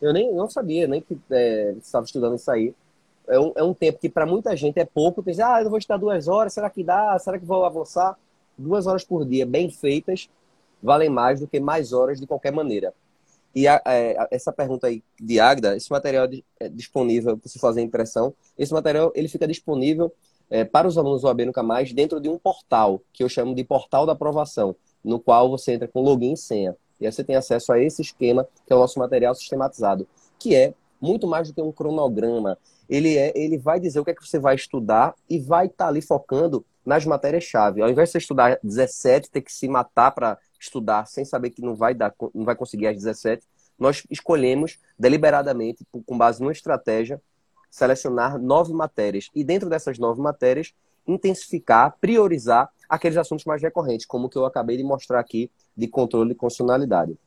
[0.01, 2.73] Eu nem não sabia, nem que é, estava estudando isso aí.
[3.27, 5.23] É um, é um tempo que para muita gente é pouco.
[5.23, 7.17] Diz, ah, eu vou estudar duas horas, será que dá?
[7.19, 8.17] Será que vou avançar?
[8.57, 10.29] Duas horas por dia, bem feitas,
[10.81, 12.93] valem mais do que mais horas de qualquer maneira.
[13.55, 16.27] E a, é, essa pergunta aí de Agda, esse material
[16.59, 18.33] é disponível para você fazer impressão.
[18.57, 20.11] Esse material ele fica disponível
[20.49, 23.55] é, para os alunos do AB Nunca Mais dentro de um portal, que eu chamo
[23.55, 26.75] de portal da aprovação no qual você entra com login e senha.
[26.99, 30.07] E aí você tem acesso a esse esquema, que é o nosso material sistematizado,
[30.39, 32.57] que é muito mais do que um cronograma.
[32.93, 35.85] Ele, é, ele vai dizer o que é que você vai estudar e vai estar
[35.85, 37.81] tá ali focando nas matérias-chave.
[37.81, 41.61] Ao invés de você estudar 17, ter que se matar para estudar sem saber que
[41.63, 43.43] não vai, dar, não vai conseguir as 17,
[43.79, 47.19] nós escolhemos deliberadamente, com base numa estratégia,
[47.67, 49.27] selecionar nove matérias.
[49.33, 50.71] E dentro dessas nove matérias,
[51.07, 55.87] intensificar, priorizar aqueles assuntos mais recorrentes, como o que eu acabei de mostrar aqui de
[55.87, 57.17] controle e constitucionalidade.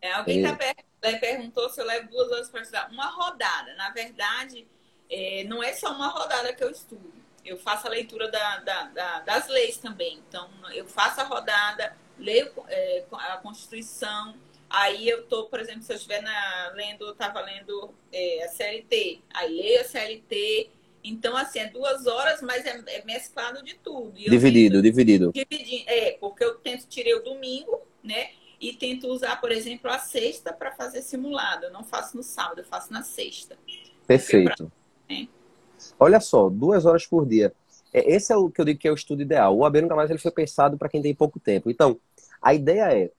[0.00, 0.56] É, alguém é.
[0.56, 2.90] Tá perguntou se eu levo duas horas para estudar.
[2.90, 3.74] Uma rodada.
[3.76, 4.66] Na verdade,
[5.10, 7.12] é, não é só uma rodada que eu estudo.
[7.44, 10.22] Eu faço a leitura da, da, da, das leis também.
[10.28, 14.34] Então, eu faço a rodada, leio é, a Constituição.
[14.68, 19.20] Aí eu tô, por exemplo, se eu estiver na, lendo, estava lendo é, a CLT,
[19.34, 20.70] aí leio a CLT,
[21.02, 24.12] então, assim, é duas horas, mas é, é mesclado de tudo.
[24.82, 25.88] dividido, tento, dividido.
[25.88, 28.30] É, porque eu tento tirei o domingo, né?
[28.60, 31.66] E tento usar, por exemplo, a sexta para fazer simulado.
[31.66, 33.56] Eu não faço no sábado, eu faço na sexta.
[34.06, 34.70] Perfeito.
[36.00, 37.52] Olha só, duas horas por dia.
[37.92, 39.54] É, esse é o que eu digo que é o estudo ideal.
[39.54, 41.70] O AB Nunca Mais ele foi pensado para quem tem pouco tempo.
[41.70, 41.98] Então,
[42.40, 43.10] a ideia é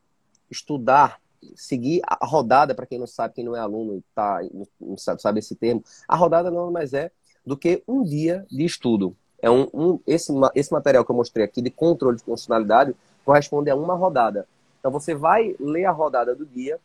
[0.50, 1.20] estudar,
[1.56, 4.39] seguir a rodada, para quem não sabe, quem não é aluno e tá,
[4.80, 7.12] não sabe, sabe esse termo, a rodada não mais é
[7.46, 9.15] do que um dia de estudo.
[9.41, 13.70] É um, um, esse, esse material que eu mostrei aqui de controle de funcionalidade corresponde
[13.70, 14.48] a uma rodada.
[14.80, 16.80] Então você vai ler a rodada do dia,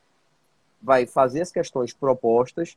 [0.82, 2.76] vai fazer as questões propostas,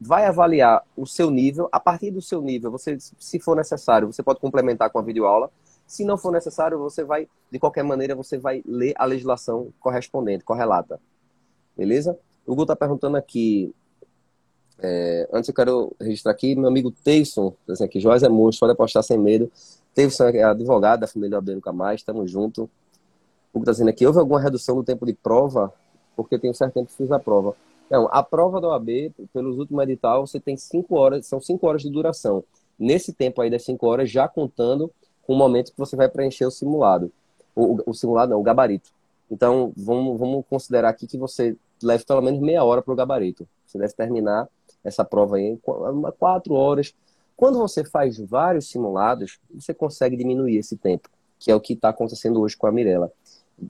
[0.00, 1.68] vai avaliar o seu nível.
[1.72, 5.50] A partir do seu nível, você, se for necessário, você pode complementar com a videoaula.
[5.86, 10.44] Se não for necessário, você vai, de qualquer maneira, você vai ler a legislação correspondente,
[10.44, 11.00] correlata.
[11.76, 12.18] Beleza?
[12.46, 13.74] O Hugo está perguntando aqui.
[14.80, 18.72] É, antes eu quero registrar aqui, meu amigo Teyson, assim aqui, Joás é monstro, pode
[18.72, 19.50] apostar sem medo.
[19.94, 22.70] Teyson é advogado da família Nunca Mais, estamos junto.
[23.52, 25.72] O Hugo está dizendo aqui, houve alguma redução do tempo de prova?
[26.14, 27.56] Porque tem um certo tempo que fiz a prova.
[27.90, 31.82] Não, a prova da OAB, pelos últimos edital, você tem cinco horas, são cinco horas
[31.82, 32.44] de duração.
[32.78, 34.90] Nesse tempo aí das cinco horas, já contando
[35.26, 37.10] com o momento que você vai preencher o simulado.
[37.54, 38.90] O, o simulado não, o gabarito.
[39.30, 43.48] Então, vamos, vamos considerar aqui que você leve pelo menos meia hora para o gabarito.
[43.66, 44.48] Você deve terminar
[44.84, 45.60] essa prova aí em
[46.18, 46.94] quatro horas.
[47.36, 51.90] Quando você faz vários simulados, você consegue diminuir esse tempo, que é o que está
[51.90, 53.12] acontecendo hoje com a Mirella.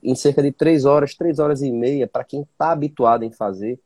[0.02, 3.78] Em cerca de três horas, três horas e meia, para quem está habituado em fazer,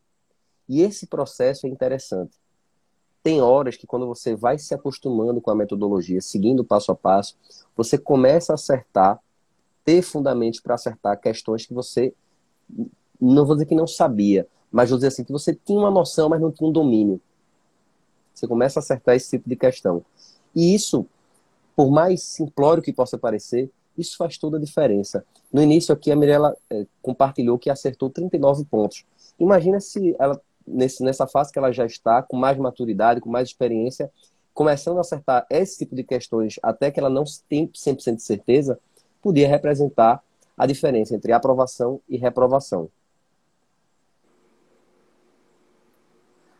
[0.68, 2.36] e esse processo é interessante.
[3.22, 7.36] Tem horas que quando você vai se acostumando com a metodologia, seguindo passo a passo,
[7.76, 9.20] você começa a acertar,
[9.84, 12.12] ter fundamentos para acertar questões que você,
[13.20, 16.28] não vou dizer que não sabia, mas vou dizer assim, que você tinha uma noção,
[16.28, 17.20] mas não tinha um domínio.
[18.34, 20.04] Você começa a acertar esse tipo de questão.
[20.54, 21.06] E isso,
[21.76, 25.24] por mais simplório que possa parecer, isso faz toda a diferença.
[25.52, 29.04] No início aqui, a Mirella é, compartilhou que acertou 39 pontos.
[29.38, 33.48] Imagina se ela nesse, nessa fase que ela já está, com mais maturidade, com mais
[33.48, 34.10] experiência,
[34.54, 38.78] começando a acertar esse tipo de questões até que ela não tenha 100% de certeza,
[39.20, 40.22] podia representar
[40.56, 42.88] a diferença entre aprovação e reprovação.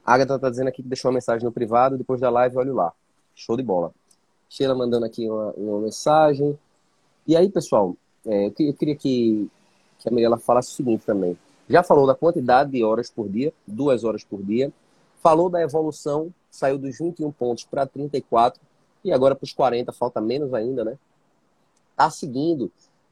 [0.05, 2.73] A Agatha está dizendo aqui que deixou uma mensagem no privado, depois da live, olha
[2.73, 2.93] lá.
[3.35, 3.93] Show de bola.
[4.49, 6.59] Sheila mandando aqui uma, uma mensagem.
[7.27, 9.49] E aí, pessoal, é, eu, eu, queria que,
[9.99, 11.39] que a Mirella falasse o seguinte também.
[11.69, 14.73] Já falou da quantidade de horas por dia, duas horas por dia.
[15.23, 18.61] Falou da evolução, saiu dos 21 pontos para 34
[19.05, 20.99] e agora para os 40, falta menos ainda, né?
[21.93, 22.71] Está seguindo.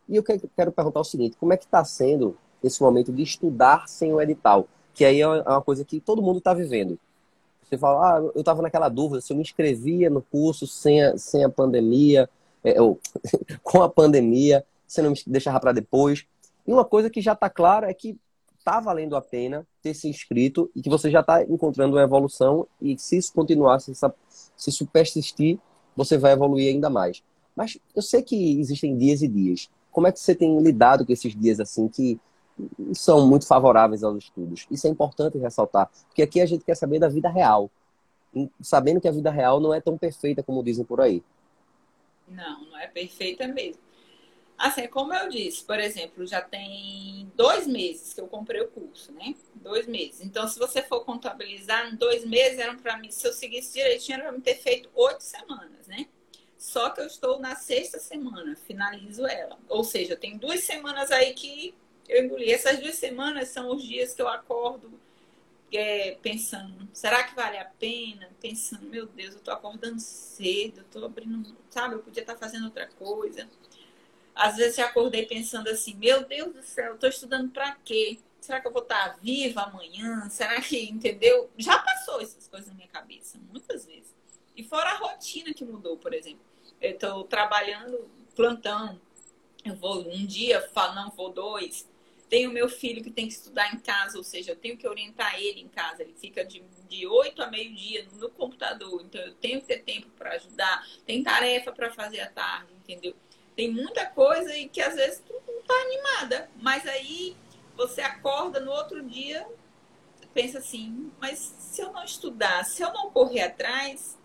[0.08, 3.88] E eu quero perguntar o seguinte: como é que está sendo esse momento de estudar
[3.88, 4.66] sem o edital?
[4.92, 6.98] Que aí é uma coisa que todo mundo está vivendo.
[7.62, 11.16] Você fala, ah, eu estava naquela dúvida se eu me inscrevia no curso sem a,
[11.16, 12.28] sem a pandemia,
[12.64, 12.98] é, ou,
[13.62, 16.26] com a pandemia, se não me deixava para depois.
[16.66, 18.18] E uma coisa que já está clara é que
[18.70, 22.66] está valendo a pena ter se inscrito e que você já está encontrando uma evolução
[22.80, 25.58] e se isso continuar, se, isso persistir,
[25.96, 27.20] você vai evoluir ainda mais.
[27.56, 29.68] Mas eu sei que existem dias e dias.
[29.90, 32.18] Como é que você tem lidado com esses dias assim que
[32.92, 34.68] são muito favoráveis aos estudos?
[34.70, 37.68] Isso é importante ressaltar, porque aqui a gente quer saber da vida real,
[38.60, 41.24] sabendo que a vida real não é tão perfeita como dizem por aí.
[42.28, 43.82] Não, não é perfeita mesmo.
[44.60, 49.10] Assim, como eu disse, por exemplo, já tem dois meses que eu comprei o curso,
[49.10, 49.34] né?
[49.54, 50.20] Dois meses.
[50.20, 54.24] Então, se você for contabilizar, dois meses eram para mim, se eu seguisse direitinho, era
[54.24, 56.06] para me ter feito oito semanas, né?
[56.58, 59.58] Só que eu estou na sexta semana, finalizo ela.
[59.66, 61.74] Ou seja, tem duas semanas aí que
[62.06, 62.52] eu engoli.
[62.52, 64.92] Essas duas semanas são os dias que eu acordo
[65.72, 68.28] é, pensando, será que vale a pena?
[68.40, 72.66] Pensando, meu Deus, eu tô acordando cedo, eu tô abrindo, sabe, eu podia estar fazendo
[72.66, 73.48] outra coisa.
[74.40, 78.18] Às vezes eu acordei pensando assim, meu Deus do céu, eu tô estudando para quê?
[78.40, 80.30] Será que eu vou estar viva amanhã?
[80.30, 81.50] Será que, entendeu?
[81.58, 84.14] Já passou essas coisas na minha cabeça, muitas vezes.
[84.56, 86.40] E fora a rotina que mudou, por exemplo.
[86.80, 88.98] Eu estou trabalhando plantão.
[89.62, 91.86] Eu vou um dia, não vou dois.
[92.30, 95.38] Tenho meu filho que tem que estudar em casa, ou seja, eu tenho que orientar
[95.38, 96.02] ele em casa.
[96.02, 99.02] Ele fica de, de 8 a meio-dia no computador.
[99.04, 100.82] Então, eu tenho que ter tempo para ajudar.
[101.04, 103.14] Tem tarefa para fazer à tarde, entendeu?
[103.60, 106.50] Tem muita coisa e que às vezes tu não tá animada.
[106.56, 107.36] Mas aí
[107.76, 109.46] você acorda no outro dia,
[110.32, 114.18] pensa assim, mas se eu não estudar, se eu não correr atrás,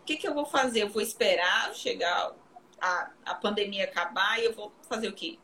[0.00, 0.84] o que, que eu vou fazer?
[0.84, 2.32] Eu vou esperar chegar
[2.80, 5.36] a, a pandemia acabar e eu vou fazer o quê?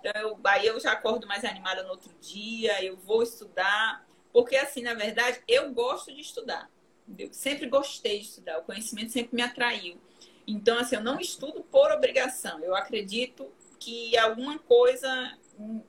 [0.00, 4.04] Então, eu, aí eu já acordo mais animada no outro dia, eu vou estudar.
[4.32, 6.68] Porque, assim, na verdade, eu gosto de estudar.
[7.16, 8.58] Eu sempre gostei de estudar.
[8.58, 10.00] O conhecimento sempre me atraiu.
[10.46, 12.60] Então, assim, eu não estudo por obrigação.
[12.60, 15.36] Eu acredito que alguma coisa,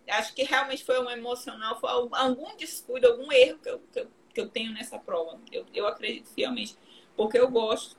[0.10, 4.08] acho que realmente foi um emocional, foi algum descuido, algum erro que eu, que eu,
[4.34, 5.40] que eu tenho nessa prova.
[5.52, 6.76] Eu, eu acredito fielmente,
[7.16, 7.96] porque eu gosto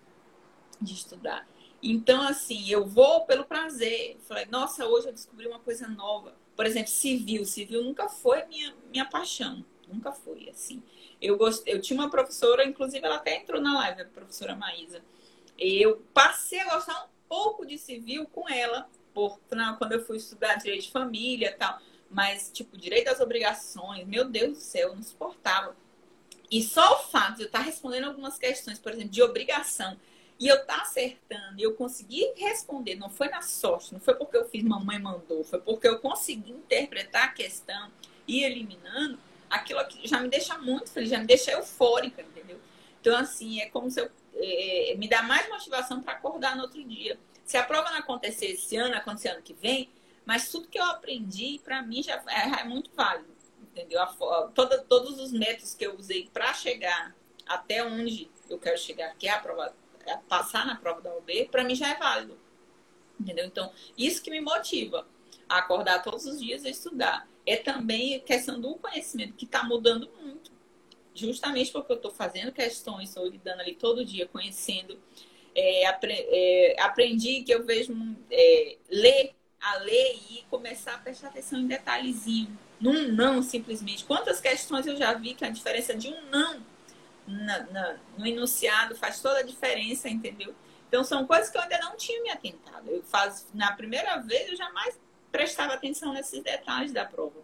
[0.81, 1.47] de estudar.
[1.81, 4.16] Então, assim, eu vou pelo prazer.
[4.23, 6.35] Falei, nossa, hoje eu descobri uma coisa nova.
[6.57, 7.44] Por exemplo, civil.
[7.44, 9.64] Civil nunca foi minha, minha paixão.
[9.87, 10.83] Nunca foi, assim.
[11.21, 15.03] Eu, gostei, eu tinha uma professora, inclusive ela até entrou na live, a professora Maísa
[15.59, 19.40] eu passei a gostar um pouco de civil com ela, por,
[19.79, 21.79] quando eu fui estudar direito de família tal.
[22.11, 25.77] Mas, tipo, direito às obrigações, meu Deus do céu, eu não suportava.
[26.51, 29.99] E só o fato de eu estar respondendo algumas questões, por exemplo, de obrigação,
[30.40, 34.37] E eu tá acertando, e eu consegui responder, não foi na sorte, não foi porque
[34.37, 37.90] eu fiz mamãe mandou, foi porque eu consegui interpretar a questão
[38.27, 39.18] e eliminando,
[39.51, 42.61] aquilo aqui já me deixa muito feliz, já me deixa eufórica, entendeu?
[43.01, 44.11] Então, assim, é como se eu.
[44.35, 47.19] É, me dá mais motivação para acordar no outro dia.
[47.45, 49.91] Se a prova não acontecer esse ano, acontecer ano que vem,
[50.25, 53.31] mas tudo que eu aprendi, para mim, já é, é, muito válido,
[53.62, 54.01] entendeu?
[54.03, 54.07] A,
[54.55, 59.27] toda, todos os métodos que eu usei para chegar até onde eu quero chegar, que
[59.27, 62.38] é a prova, é passar na prova da OB, para mim já é válido,
[63.19, 63.47] entendeu?
[63.47, 65.07] Então, isso que me motiva
[65.49, 67.27] a acordar todos os dias e estudar.
[67.47, 70.53] É também questão do conhecimento, que está mudando muito
[71.18, 74.98] justamente porque eu estou fazendo questões, estou lidando ali todo dia, conhecendo.
[75.54, 77.92] É, apre, é, aprendi que eu vejo
[78.31, 82.57] é, ler a ler e começar a prestar atenção em detalhezinho.
[82.81, 84.04] Num não, simplesmente.
[84.04, 86.64] Quantas questões eu já vi que a diferença de um não
[87.26, 90.54] na, na, no enunciado faz toda a diferença, entendeu?
[90.88, 92.88] Então, são coisas que eu ainda não tinha me atentado.
[92.88, 94.98] Eu faz, na primeira vez, eu jamais
[95.31, 97.42] prestava atenção nesses detalhes da prova,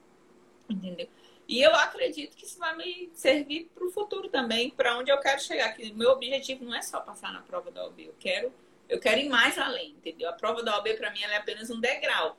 [0.68, 1.08] entendeu?
[1.46, 5.18] E eu acredito que isso vai me servir para o futuro também, para onde eu
[5.20, 5.72] quero chegar.
[5.74, 8.52] Que meu objetivo não é só passar na prova da OAB, eu quero,
[8.88, 10.28] eu quero ir mais além, entendeu?
[10.28, 12.36] A prova da OAB para mim é apenas um degrau.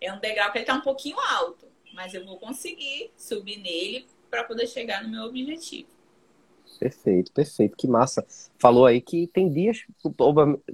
[0.00, 4.44] É um degrau que está um pouquinho alto, mas eu vou conseguir subir nele para
[4.44, 5.88] poder chegar no meu objetivo.
[6.78, 8.26] Perfeito, perfeito, que massa.
[8.58, 9.84] Falou aí que tem dias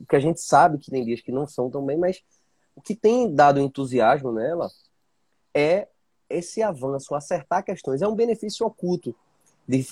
[0.08, 2.22] que a gente sabe que tem dias que não são tão bem, mas
[2.74, 4.68] o que tem dado entusiasmo nela
[5.54, 5.88] é
[6.32, 9.14] esse avanço, acertar questões, é um benefício oculto
[9.66, 9.84] de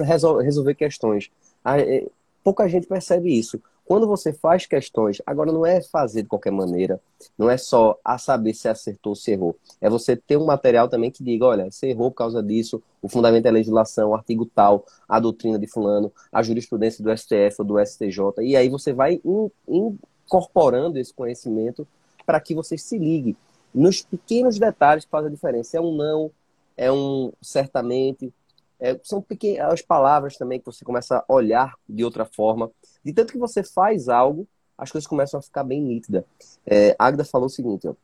[0.43, 1.31] resolver questões.
[1.65, 2.09] É,
[2.43, 3.61] pouca gente percebe isso.
[3.91, 7.01] Quando você faz questões, agora não é fazer de qualquer maneira,
[7.37, 9.57] não é só a saber se acertou ou se errou.
[9.81, 13.09] É você ter um material também que diga, olha, você errou por causa disso, o
[13.09, 17.65] fundamento é legislação, o artigo tal, a doutrina de fulano, a jurisprudência do STF ou
[17.65, 18.21] do STJ.
[18.43, 19.21] E aí você vai
[19.67, 21.85] incorporando esse conhecimento
[22.25, 23.37] para que você se ligue
[23.75, 25.77] nos pequenos detalhes que fazem a diferença.
[25.77, 26.31] É um não,
[26.77, 28.33] é um certamente,
[28.81, 32.71] é, são pequenas as palavras também que você começa a olhar de outra forma.
[33.05, 36.25] De tanto que você faz algo, as coisas começam a ficar bem nítidas.
[36.67, 37.95] É, Agda falou o seguinte, ó,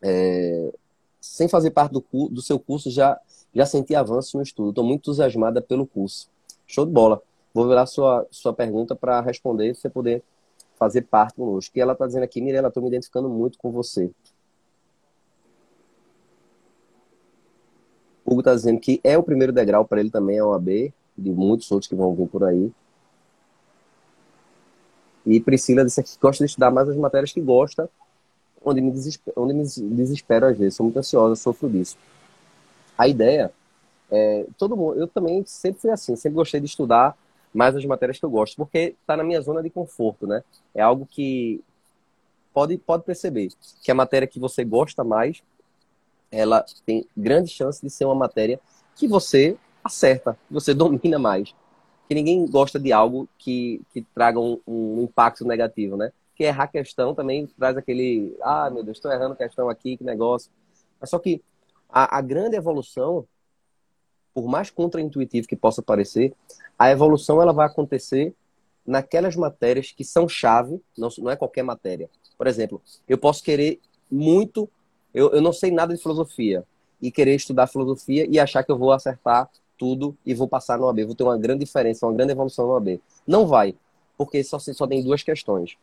[0.00, 0.72] é,
[1.20, 3.18] sem fazer parte do, do seu curso, já,
[3.52, 4.70] já senti avanço no estudo.
[4.70, 6.28] Estou muito entusiasmada pelo curso.
[6.66, 7.20] Show de bola.
[7.52, 10.22] Vou virar sua, sua pergunta para responder, você poder
[10.78, 11.76] fazer parte conosco.
[11.76, 14.10] E ela está dizendo aqui, Mirela, estou me identificando muito com você.
[18.46, 21.88] Está dizendo que é o primeiro degrau para ele também, a OAB, de muitos outros
[21.88, 22.72] que vão vir por aí.
[25.24, 27.90] E Priscila disse que gosta de estudar mais as matérias que gosta,
[28.64, 30.76] onde me desespero, onde me desespero às vezes.
[30.76, 31.96] Sou muito ansiosa, sofro disso.
[32.96, 33.52] A ideia
[34.10, 37.16] é, todo mundo, eu também sempre fui assim, sempre gostei de estudar
[37.52, 40.44] mais as matérias que eu gosto, porque está na minha zona de conforto, né?
[40.74, 41.60] É algo que
[42.52, 43.48] pode, pode perceber
[43.82, 45.42] que a matéria que você gosta mais
[46.30, 48.60] ela tem grande chance de ser uma matéria
[48.94, 51.54] que você acerta, que você domina mais.
[52.08, 56.12] Que ninguém gosta de algo que, que traga um, um impacto negativo, né?
[56.36, 60.50] Que errar questão também traz aquele, ah, meu Deus, estou errando questão aqui, que negócio.
[61.00, 61.42] Mas só que
[61.88, 63.26] a, a grande evolução,
[64.32, 66.32] por mais contraintuitivo que possa parecer,
[66.78, 68.34] a evolução ela vai acontecer
[68.86, 72.08] naquelas matérias que são chave, não, não é qualquer matéria.
[72.38, 74.70] Por exemplo, eu posso querer muito
[75.16, 76.62] eu, eu não sei nada de filosofia
[77.00, 79.48] e querer estudar filosofia e achar que eu vou acertar
[79.78, 82.76] tudo e vou passar no AB, vou ter uma grande diferença, uma grande evolução no
[82.76, 83.00] AB.
[83.26, 83.74] Não vai,
[84.18, 85.78] porque só, só tem duas questões.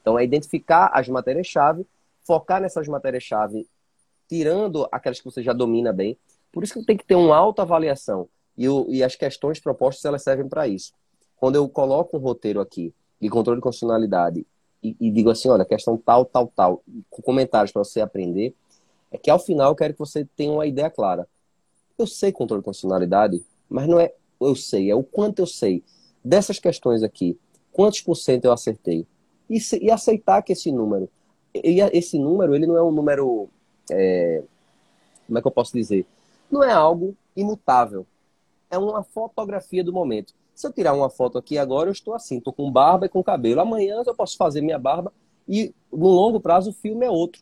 [0.00, 1.84] Então, é identificar as matérias-chave,
[2.22, 3.66] focar nessas matérias-chave,
[4.28, 6.16] tirando aquelas que você já domina bem.
[6.52, 8.28] Por isso que tem que ter uma autoavaliação.
[8.56, 10.92] E, o, e as questões propostas, elas servem para isso.
[11.36, 14.46] Quando eu coloco um roteiro aqui de controle de constitucionalidade
[14.82, 18.54] e, digo assim, olha, questão tal, tal, tal, com comentários para você aprender,
[19.10, 21.28] é que ao final eu quero que você tenha uma ideia clara.
[21.98, 25.82] Eu sei controle de constitucionalidade, mas não é eu sei, é o quanto eu sei.
[26.24, 27.38] Dessas questões aqui,
[27.72, 29.06] quantos por cento eu acertei?
[29.48, 31.10] E, se, e aceitar que esse número,
[31.54, 33.48] e esse número, ele não é um número,
[33.90, 34.42] é,
[35.26, 36.06] como é que eu posso dizer?
[36.50, 38.06] Não é algo imutável.
[38.70, 40.32] É uma fotografia do momento.
[40.60, 43.24] Se eu tirar uma foto aqui agora, eu estou assim, estou com barba e com
[43.24, 43.62] cabelo.
[43.62, 45.10] Amanhã eu posso fazer minha barba
[45.48, 47.40] e no longo prazo o filme é outro.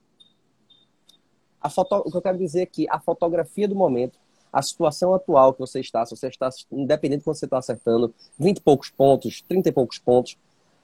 [1.61, 4.17] A foto, o que eu quero dizer aqui, a fotografia do momento,
[4.53, 8.15] a situação atual que você está, se você está, independente de quando você está acertando,
[8.39, 10.39] 20 e poucos pontos, 30 e poucos pontos,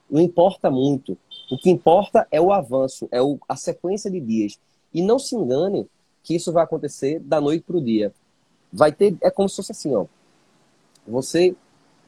[0.09, 1.17] não importa muito.
[1.49, 4.59] O que importa é o avanço, é o, a sequência de dias.
[4.93, 5.87] E não se engane
[6.21, 8.13] que isso vai acontecer da noite para o dia.
[8.73, 10.05] Vai ter, é como se fosse assim, ó.
[11.07, 11.55] Você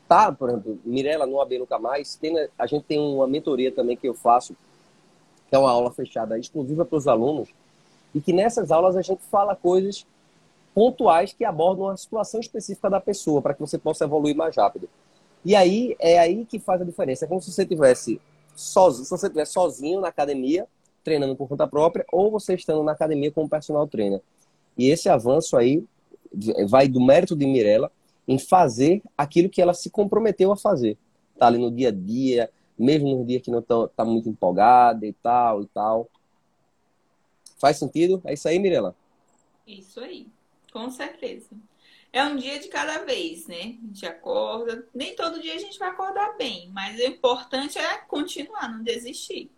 [0.08, 3.98] tá, por exemplo, Mirella no AB Nunca Mais, tem, a gente tem uma mentoria também
[3.98, 4.56] que eu faço,
[5.50, 7.50] que é uma aula fechada exclusiva para os alunos,
[8.14, 10.06] e que nessas aulas a gente fala coisas
[10.74, 14.88] pontuais que abordam a situação específica da pessoa, para que você possa evoluir mais rápido.
[15.44, 17.26] E aí é aí que faz a diferença.
[17.26, 18.22] É como se você tivesse
[18.56, 20.68] sozinho, se você estiver sozinho na academia,
[21.04, 24.22] treinando por conta própria, ou você estando na academia como personal trainer.
[24.78, 25.84] E esse avanço aí
[26.68, 27.92] vai do mérito de Mirella
[28.28, 30.98] em fazer aquilo que ela se comprometeu a fazer.
[31.38, 35.06] Tá ali no dia a dia, mesmo no dia que não está tá muito empolgada
[35.06, 36.10] e tal e tal.
[37.58, 38.22] Faz sentido?
[38.26, 38.96] É isso aí, Mirella?
[39.66, 40.28] Isso aí,
[40.72, 41.50] com certeza.
[42.12, 43.78] É um dia de cada vez, né?
[43.84, 44.88] A gente acorda.
[44.94, 49.52] Nem todo dia a gente vai acordar bem, mas o importante é continuar, não desistir.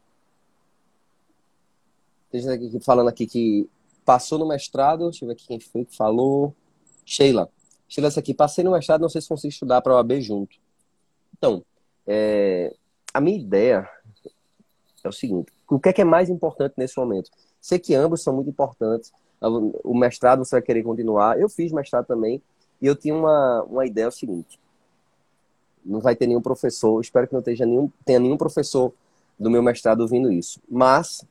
[2.31, 3.69] Tem gente aqui falando aqui que
[4.03, 5.09] passou no mestrado.
[5.09, 6.55] Deixa eu ver aqui quem foi que falou.
[7.05, 7.51] Sheila.
[7.97, 8.33] Essa aqui.
[8.33, 10.57] Passei no mestrado, não sei se consigo estudar para o AB junto.
[11.37, 11.63] Então,
[12.05, 12.73] é,
[13.13, 13.89] a minha ideia
[15.03, 17.29] é o seguinte: o que é, que é mais importante nesse momento?
[17.59, 19.11] Sei que ambos são muito importantes.
[19.41, 21.39] O mestrado você vai querer continuar.
[21.39, 22.41] Eu fiz mestrado também.
[22.81, 24.59] E eu tinha uma, uma ideia é o seguinte:
[25.83, 28.93] não vai ter nenhum professor, espero que não tenha nenhum, tenha nenhum professor
[29.37, 30.59] do meu mestrado ouvindo isso.
[30.69, 31.25] Mas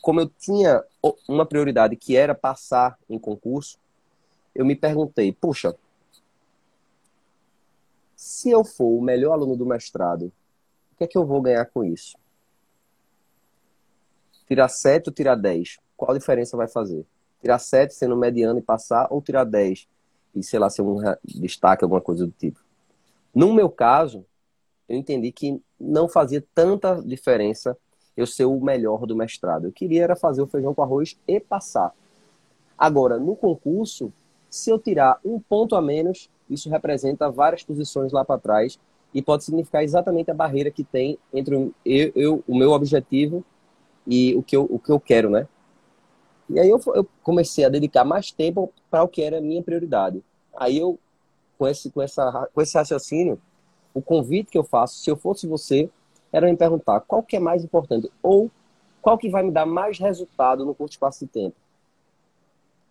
[0.00, 0.84] como eu tinha
[1.26, 3.78] uma prioridade que era passar em concurso,
[4.54, 5.74] eu me perguntei, puxa,
[8.24, 10.32] se eu for o melhor aluno do mestrado,
[10.92, 12.16] o que é que eu vou ganhar com isso?
[14.48, 15.78] Tirar 7 ou tirar 10?
[15.94, 17.04] Qual a diferença vai fazer?
[17.38, 19.86] Tirar 7 sendo mediano e passar ou tirar 10
[20.34, 22.64] e, sei lá, ser um destaque, alguma coisa do tipo?
[23.34, 24.24] No meu caso,
[24.88, 27.76] eu entendi que não fazia tanta diferença
[28.16, 29.66] eu ser o melhor do mestrado.
[29.66, 31.94] Eu queria era fazer o feijão com arroz e passar.
[32.78, 34.10] Agora, no concurso,
[34.48, 38.78] se eu tirar um ponto a menos, isso representa várias posições lá para trás
[39.12, 41.72] e pode significar exatamente a barreira que tem entre eu,
[42.14, 43.44] eu, o meu objetivo
[44.06, 45.46] e o que eu, o que eu quero, né?
[46.48, 49.62] E aí eu, eu comecei a dedicar mais tempo para o que era a minha
[49.62, 50.22] prioridade.
[50.56, 50.98] Aí eu,
[51.56, 53.40] com esse, com, essa, com esse raciocínio,
[53.94, 55.88] o convite que eu faço, se eu fosse você,
[56.32, 58.50] era me perguntar qual que é mais importante ou
[59.00, 61.56] qual que vai me dar mais resultado no curto espaço de tempo.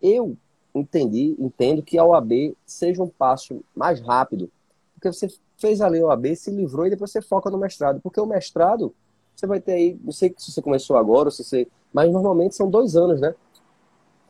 [0.02, 0.36] Eu
[0.74, 4.50] entendi, entendo que a OAB seja um passo mais rápido,
[4.94, 8.26] porque você fez a OAB, se livrou e depois você foca no mestrado, porque o
[8.26, 8.94] mestrado
[9.34, 12.70] você vai ter aí, não sei se você começou agora, se você, mas normalmente são
[12.70, 13.34] dois anos, né?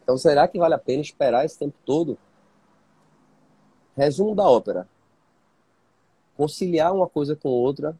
[0.03, 2.19] Então será que vale a pena esperar esse tempo todo?
[3.97, 4.89] Resumo da ópera:
[6.37, 7.97] conciliar uma coisa com outra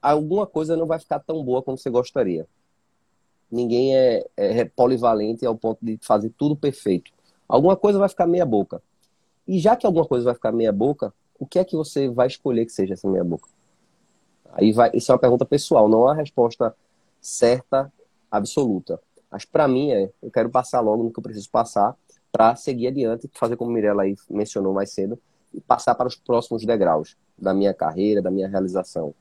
[0.00, 2.46] alguma coisa não vai ficar tão boa como você gostaria.
[3.50, 7.10] Ninguém é, é, polivalente ao ponto de fazer tudo perfeito.
[7.48, 8.82] Alguma coisa vai ficar meia boca.
[9.46, 12.26] E já que alguma coisa vai ficar meia boca, o que é que você vai
[12.26, 13.48] escolher que seja essa meia boca?
[14.52, 16.74] Aí vai, isso é uma pergunta pessoal, não há resposta
[17.20, 17.92] certa,
[18.30, 19.00] absoluta.
[19.30, 21.96] Mas para mim é, eu quero passar logo no que eu preciso passar
[22.30, 25.18] para seguir adiante, fazer como Mirella aí mencionou mais cedo,
[25.52, 29.14] e passar para os próximos degraus da minha carreira, da minha realização.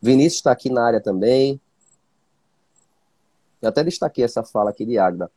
[0.00, 1.60] Vinícius está aqui na área também.
[3.60, 5.30] Eu até destaquei essa fala aqui de Agda.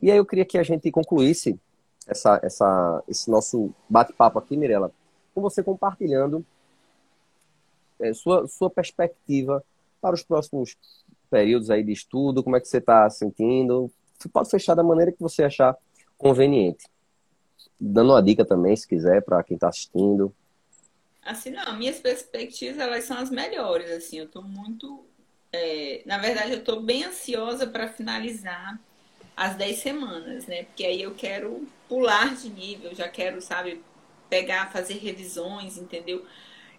[0.00, 1.58] E aí eu queria que a gente concluísse
[2.06, 4.92] essa, essa, esse nosso bate-papo aqui, Mirella,
[5.34, 6.44] com você compartilhando
[7.98, 9.64] é, sua, sua perspectiva
[10.00, 10.76] para os próximos
[11.30, 13.90] períodos aí de estudo, como é que você está sentindo.
[14.18, 15.76] Você pode fechar da maneira que você achar
[16.16, 16.86] conveniente.
[17.78, 20.32] Dando uma dica também, se quiser, para quem está assistindo.
[21.22, 25.04] Assim, não, minhas perspectivas, elas são as melhores, assim, eu tô muito...
[25.52, 28.78] É, na verdade, eu tô bem ansiosa para finalizar
[29.36, 30.64] as 10 semanas, né?
[30.64, 33.82] Porque aí eu quero pular de nível, já quero, sabe,
[34.30, 36.24] pegar, fazer revisões, entendeu?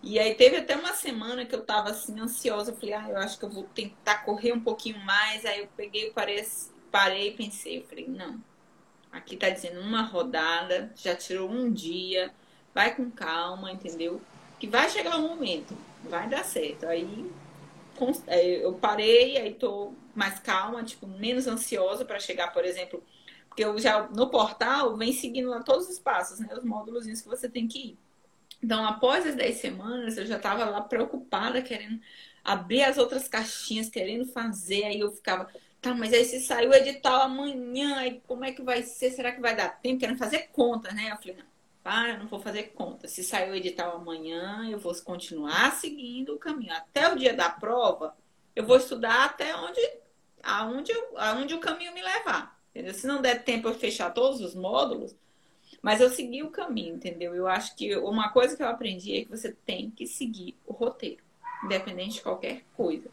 [0.04, 3.40] E aí teve até uma semana que eu tava assim, ansiosa, falei, ah, eu acho
[3.40, 6.46] que eu vou tentar correr um pouquinho mais, aí eu peguei, parei,
[6.92, 8.40] parei pensei, eu falei, não,
[9.12, 12.32] aqui tá dizendo uma rodada, já tirou um dia,
[12.74, 14.22] vai com calma, entendeu?
[14.60, 16.86] que vai chegar um momento, vai dar certo.
[16.86, 17.30] Aí
[18.62, 23.04] eu parei, aí tô mais calma, tipo, menos ansiosa para chegar, por exemplo,
[23.48, 26.50] porque eu já no portal vem seguindo lá todos os passos, né?
[26.56, 27.98] Os módulos que você tem que ir.
[28.64, 32.00] Então, após as 10 semanas, eu já estava lá preocupada, querendo
[32.44, 34.86] abrir as outras caixinhas, querendo fazer.
[34.86, 35.48] Aí eu ficava,
[35.82, 39.12] tá, mas aí se saiu o edital amanhã, aí como é que vai ser?
[39.12, 40.00] Será que vai dar tempo?
[40.00, 41.12] Querendo fazer conta, né?
[41.12, 41.46] Eu falei, não,
[41.88, 43.08] ah, eu não vou fazer conta.
[43.08, 46.74] Se sair o edital amanhã, eu vou continuar seguindo o caminho.
[46.74, 48.16] Até o dia da prova,
[48.56, 49.82] eu vou estudar até onde,
[50.44, 52.60] aonde, aonde o caminho me levar.
[52.72, 52.94] Entendeu?
[52.94, 55.16] Se não der tempo eu fechar todos os módulos,
[55.82, 57.36] Mas eu segui o caminho, entendeu?
[57.36, 60.74] Eu acho que uma coisa que eu aprendi é que você tem que seguir o
[60.74, 61.24] roteiro,
[61.64, 63.10] independente de qualquer coisa.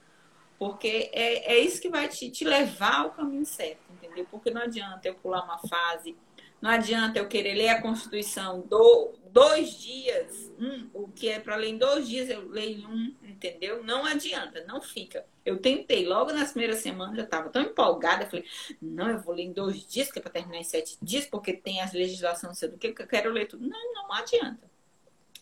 [0.59, 4.27] Porque é, é isso que vai te, te levar ao caminho certo, entendeu?
[4.31, 6.17] Porque não adianta eu pular uma fase,
[6.65, 11.57] não adianta eu querer ler a Constituição do, dois dias, um, o que é para
[11.57, 13.85] ler em dois dias, eu leio um, entendeu?
[13.85, 15.27] Não adianta, não fica.
[15.45, 18.47] Eu tentei, logo nas primeiras semanas, eu estava tão empolgada, falei,
[18.81, 21.53] não, eu vou ler em dois dias, que é para terminar em sete dias, porque
[21.53, 23.69] tem as legislações, não sei do que, que eu quero ler tudo.
[23.69, 24.67] Não, não adianta.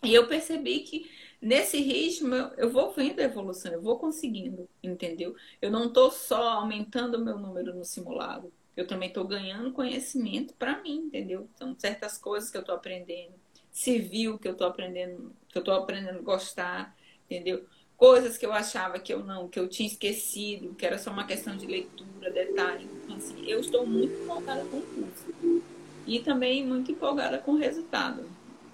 [0.03, 1.09] E eu percebi que
[1.43, 5.35] nesse ritmo eu vou vendo a evolução, eu vou conseguindo, entendeu?
[5.61, 10.55] Eu não estou só aumentando o meu número no simulado, eu também estou ganhando conhecimento
[10.55, 11.49] para mim, entendeu?
[11.57, 13.35] São certas coisas que eu estou aprendendo,
[13.71, 17.67] civil que eu estou aprendendo, que eu estou aprendendo a gostar, entendeu?
[17.97, 21.27] Coisas que eu achava que eu não, que eu tinha esquecido, que era só uma
[21.27, 22.89] questão de leitura, detalhe.
[23.05, 25.63] Então, assim, eu estou muito empolgada com o curso.
[26.07, 28.29] E também muito empolgada com o resultado,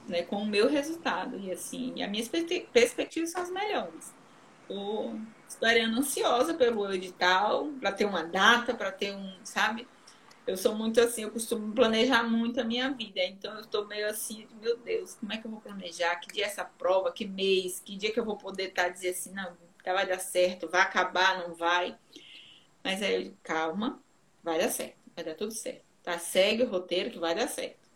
[0.09, 0.23] né?
[0.23, 1.39] Com o meu resultado.
[1.39, 4.15] E assim, e as minhas perspectivas são as melhores.
[4.63, 9.87] Estou esperando ansiosa pelo edital, para ter uma data, para ter um, sabe?
[10.47, 13.23] Eu sou muito assim, eu costumo planejar muito a minha vida.
[13.23, 16.17] Então eu estou meio assim, meu Deus, como é que eu vou planejar?
[16.17, 17.13] Que dia é essa prova?
[17.13, 17.81] Que mês?
[17.81, 20.81] Que dia que eu vou poder estar tá, dizer assim, não, vai dar certo, vai
[20.81, 21.97] acabar, não vai.
[22.83, 24.03] Mas aí, calma,
[24.43, 25.83] vai dar certo, vai dar tudo certo.
[26.03, 26.19] Tá?
[26.19, 27.88] Segue o roteiro que vai dar certo.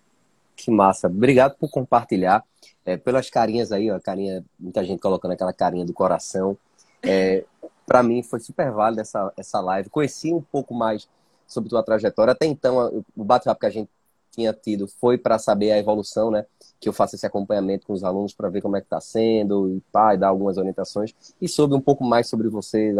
[0.62, 1.08] Que massa.
[1.08, 2.44] Obrigado por compartilhar.
[2.86, 6.56] É, pelas carinhas aí, ó, carinha, muita gente colocando aquela carinha do coração.
[7.02, 7.44] É,
[7.84, 9.90] para mim foi super válida essa, essa live.
[9.90, 11.08] Conheci um pouco mais
[11.48, 12.30] sobre tua trajetória.
[12.30, 13.90] Até então, o bate-papo que a gente
[14.30, 16.46] tinha tido foi para saber a evolução, né?
[16.78, 19.68] Que eu faço esse acompanhamento com os alunos para ver como é que está sendo
[19.68, 19.82] e
[20.16, 21.12] dar algumas orientações.
[21.40, 22.94] E sobre um pouco mais sobre você,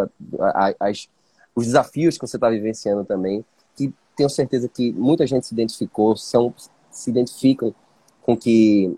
[0.81, 1.09] as,
[1.55, 3.45] os desafios que você está vivenciando também,
[3.77, 6.53] que tenho certeza que muita gente se identificou, são,
[6.93, 7.75] se identificam
[8.23, 8.97] com que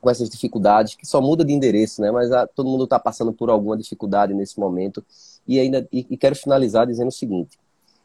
[0.00, 2.10] com essas dificuldades, que só muda de endereço, né?
[2.10, 5.04] Mas a, todo mundo está passando por alguma dificuldade nesse momento.
[5.46, 7.58] E ainda e, e quero finalizar dizendo o seguinte: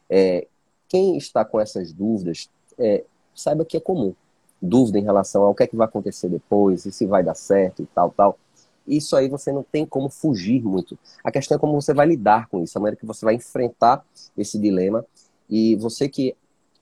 [0.08, 0.46] é,
[0.88, 2.48] quem está com essas dúvidas,
[2.78, 3.04] é,
[3.34, 4.14] saiba que é comum.
[4.60, 7.82] Dúvida em relação ao que é que vai acontecer depois, e se vai dar certo
[7.82, 8.38] e tal, tal.
[8.86, 10.98] Isso aí você não tem como fugir muito.
[11.22, 14.04] A questão é como você vai lidar com isso, a maneira que você vai enfrentar
[14.36, 15.04] esse dilema.
[15.48, 16.34] E você que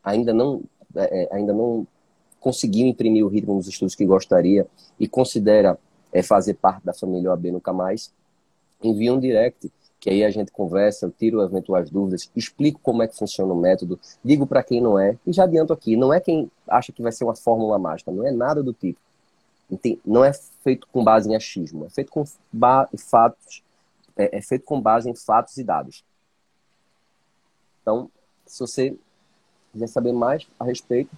[0.03, 0.63] ainda não,
[0.97, 1.87] é, é ainda não
[2.43, 4.67] conseguiu imprimir o ritmo nos estudos que gostaria
[4.99, 5.79] e considera
[6.13, 8.13] é, fazer parte da família OAB Nunca Mais,
[8.83, 9.71] envie um direct
[10.01, 13.57] que aí a gente conversa, eu tiro eventuais dúvidas, explico como é que funciona o
[13.57, 17.01] método, digo para quem não é, e já adianto aqui, não é quem acha que
[17.01, 18.99] vai ser uma fórmula mágica, não é nada do tipo.
[20.05, 20.33] Não é
[20.65, 22.25] feito com base em achismo, é feito com
[22.99, 23.63] fatos,
[24.17, 26.05] é, é feito com base em fatos e dados.
[27.81, 28.11] Então,
[28.45, 28.97] se você
[29.73, 31.17] quiser saber mais a respeito,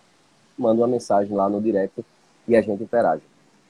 [0.57, 2.05] manda uma mensagem lá no direct
[2.47, 3.23] e a gente interage.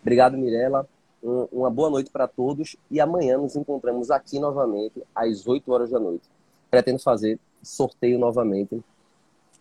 [0.03, 0.87] Obrigado, Mirella
[1.25, 5.91] um, uma boa noite para todos e amanhã nos encontramos aqui novamente às 8 horas
[5.91, 6.29] da noite.
[6.71, 8.83] Pretendo fazer sorteio novamente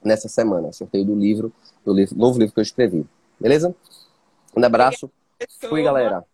[0.03, 1.53] nessa semana, sorteio do livro,
[1.85, 3.05] do livro, novo livro que eu escrevi.
[3.39, 3.73] Beleza?
[4.55, 5.09] Um abraço.
[5.69, 6.25] Fui, galera.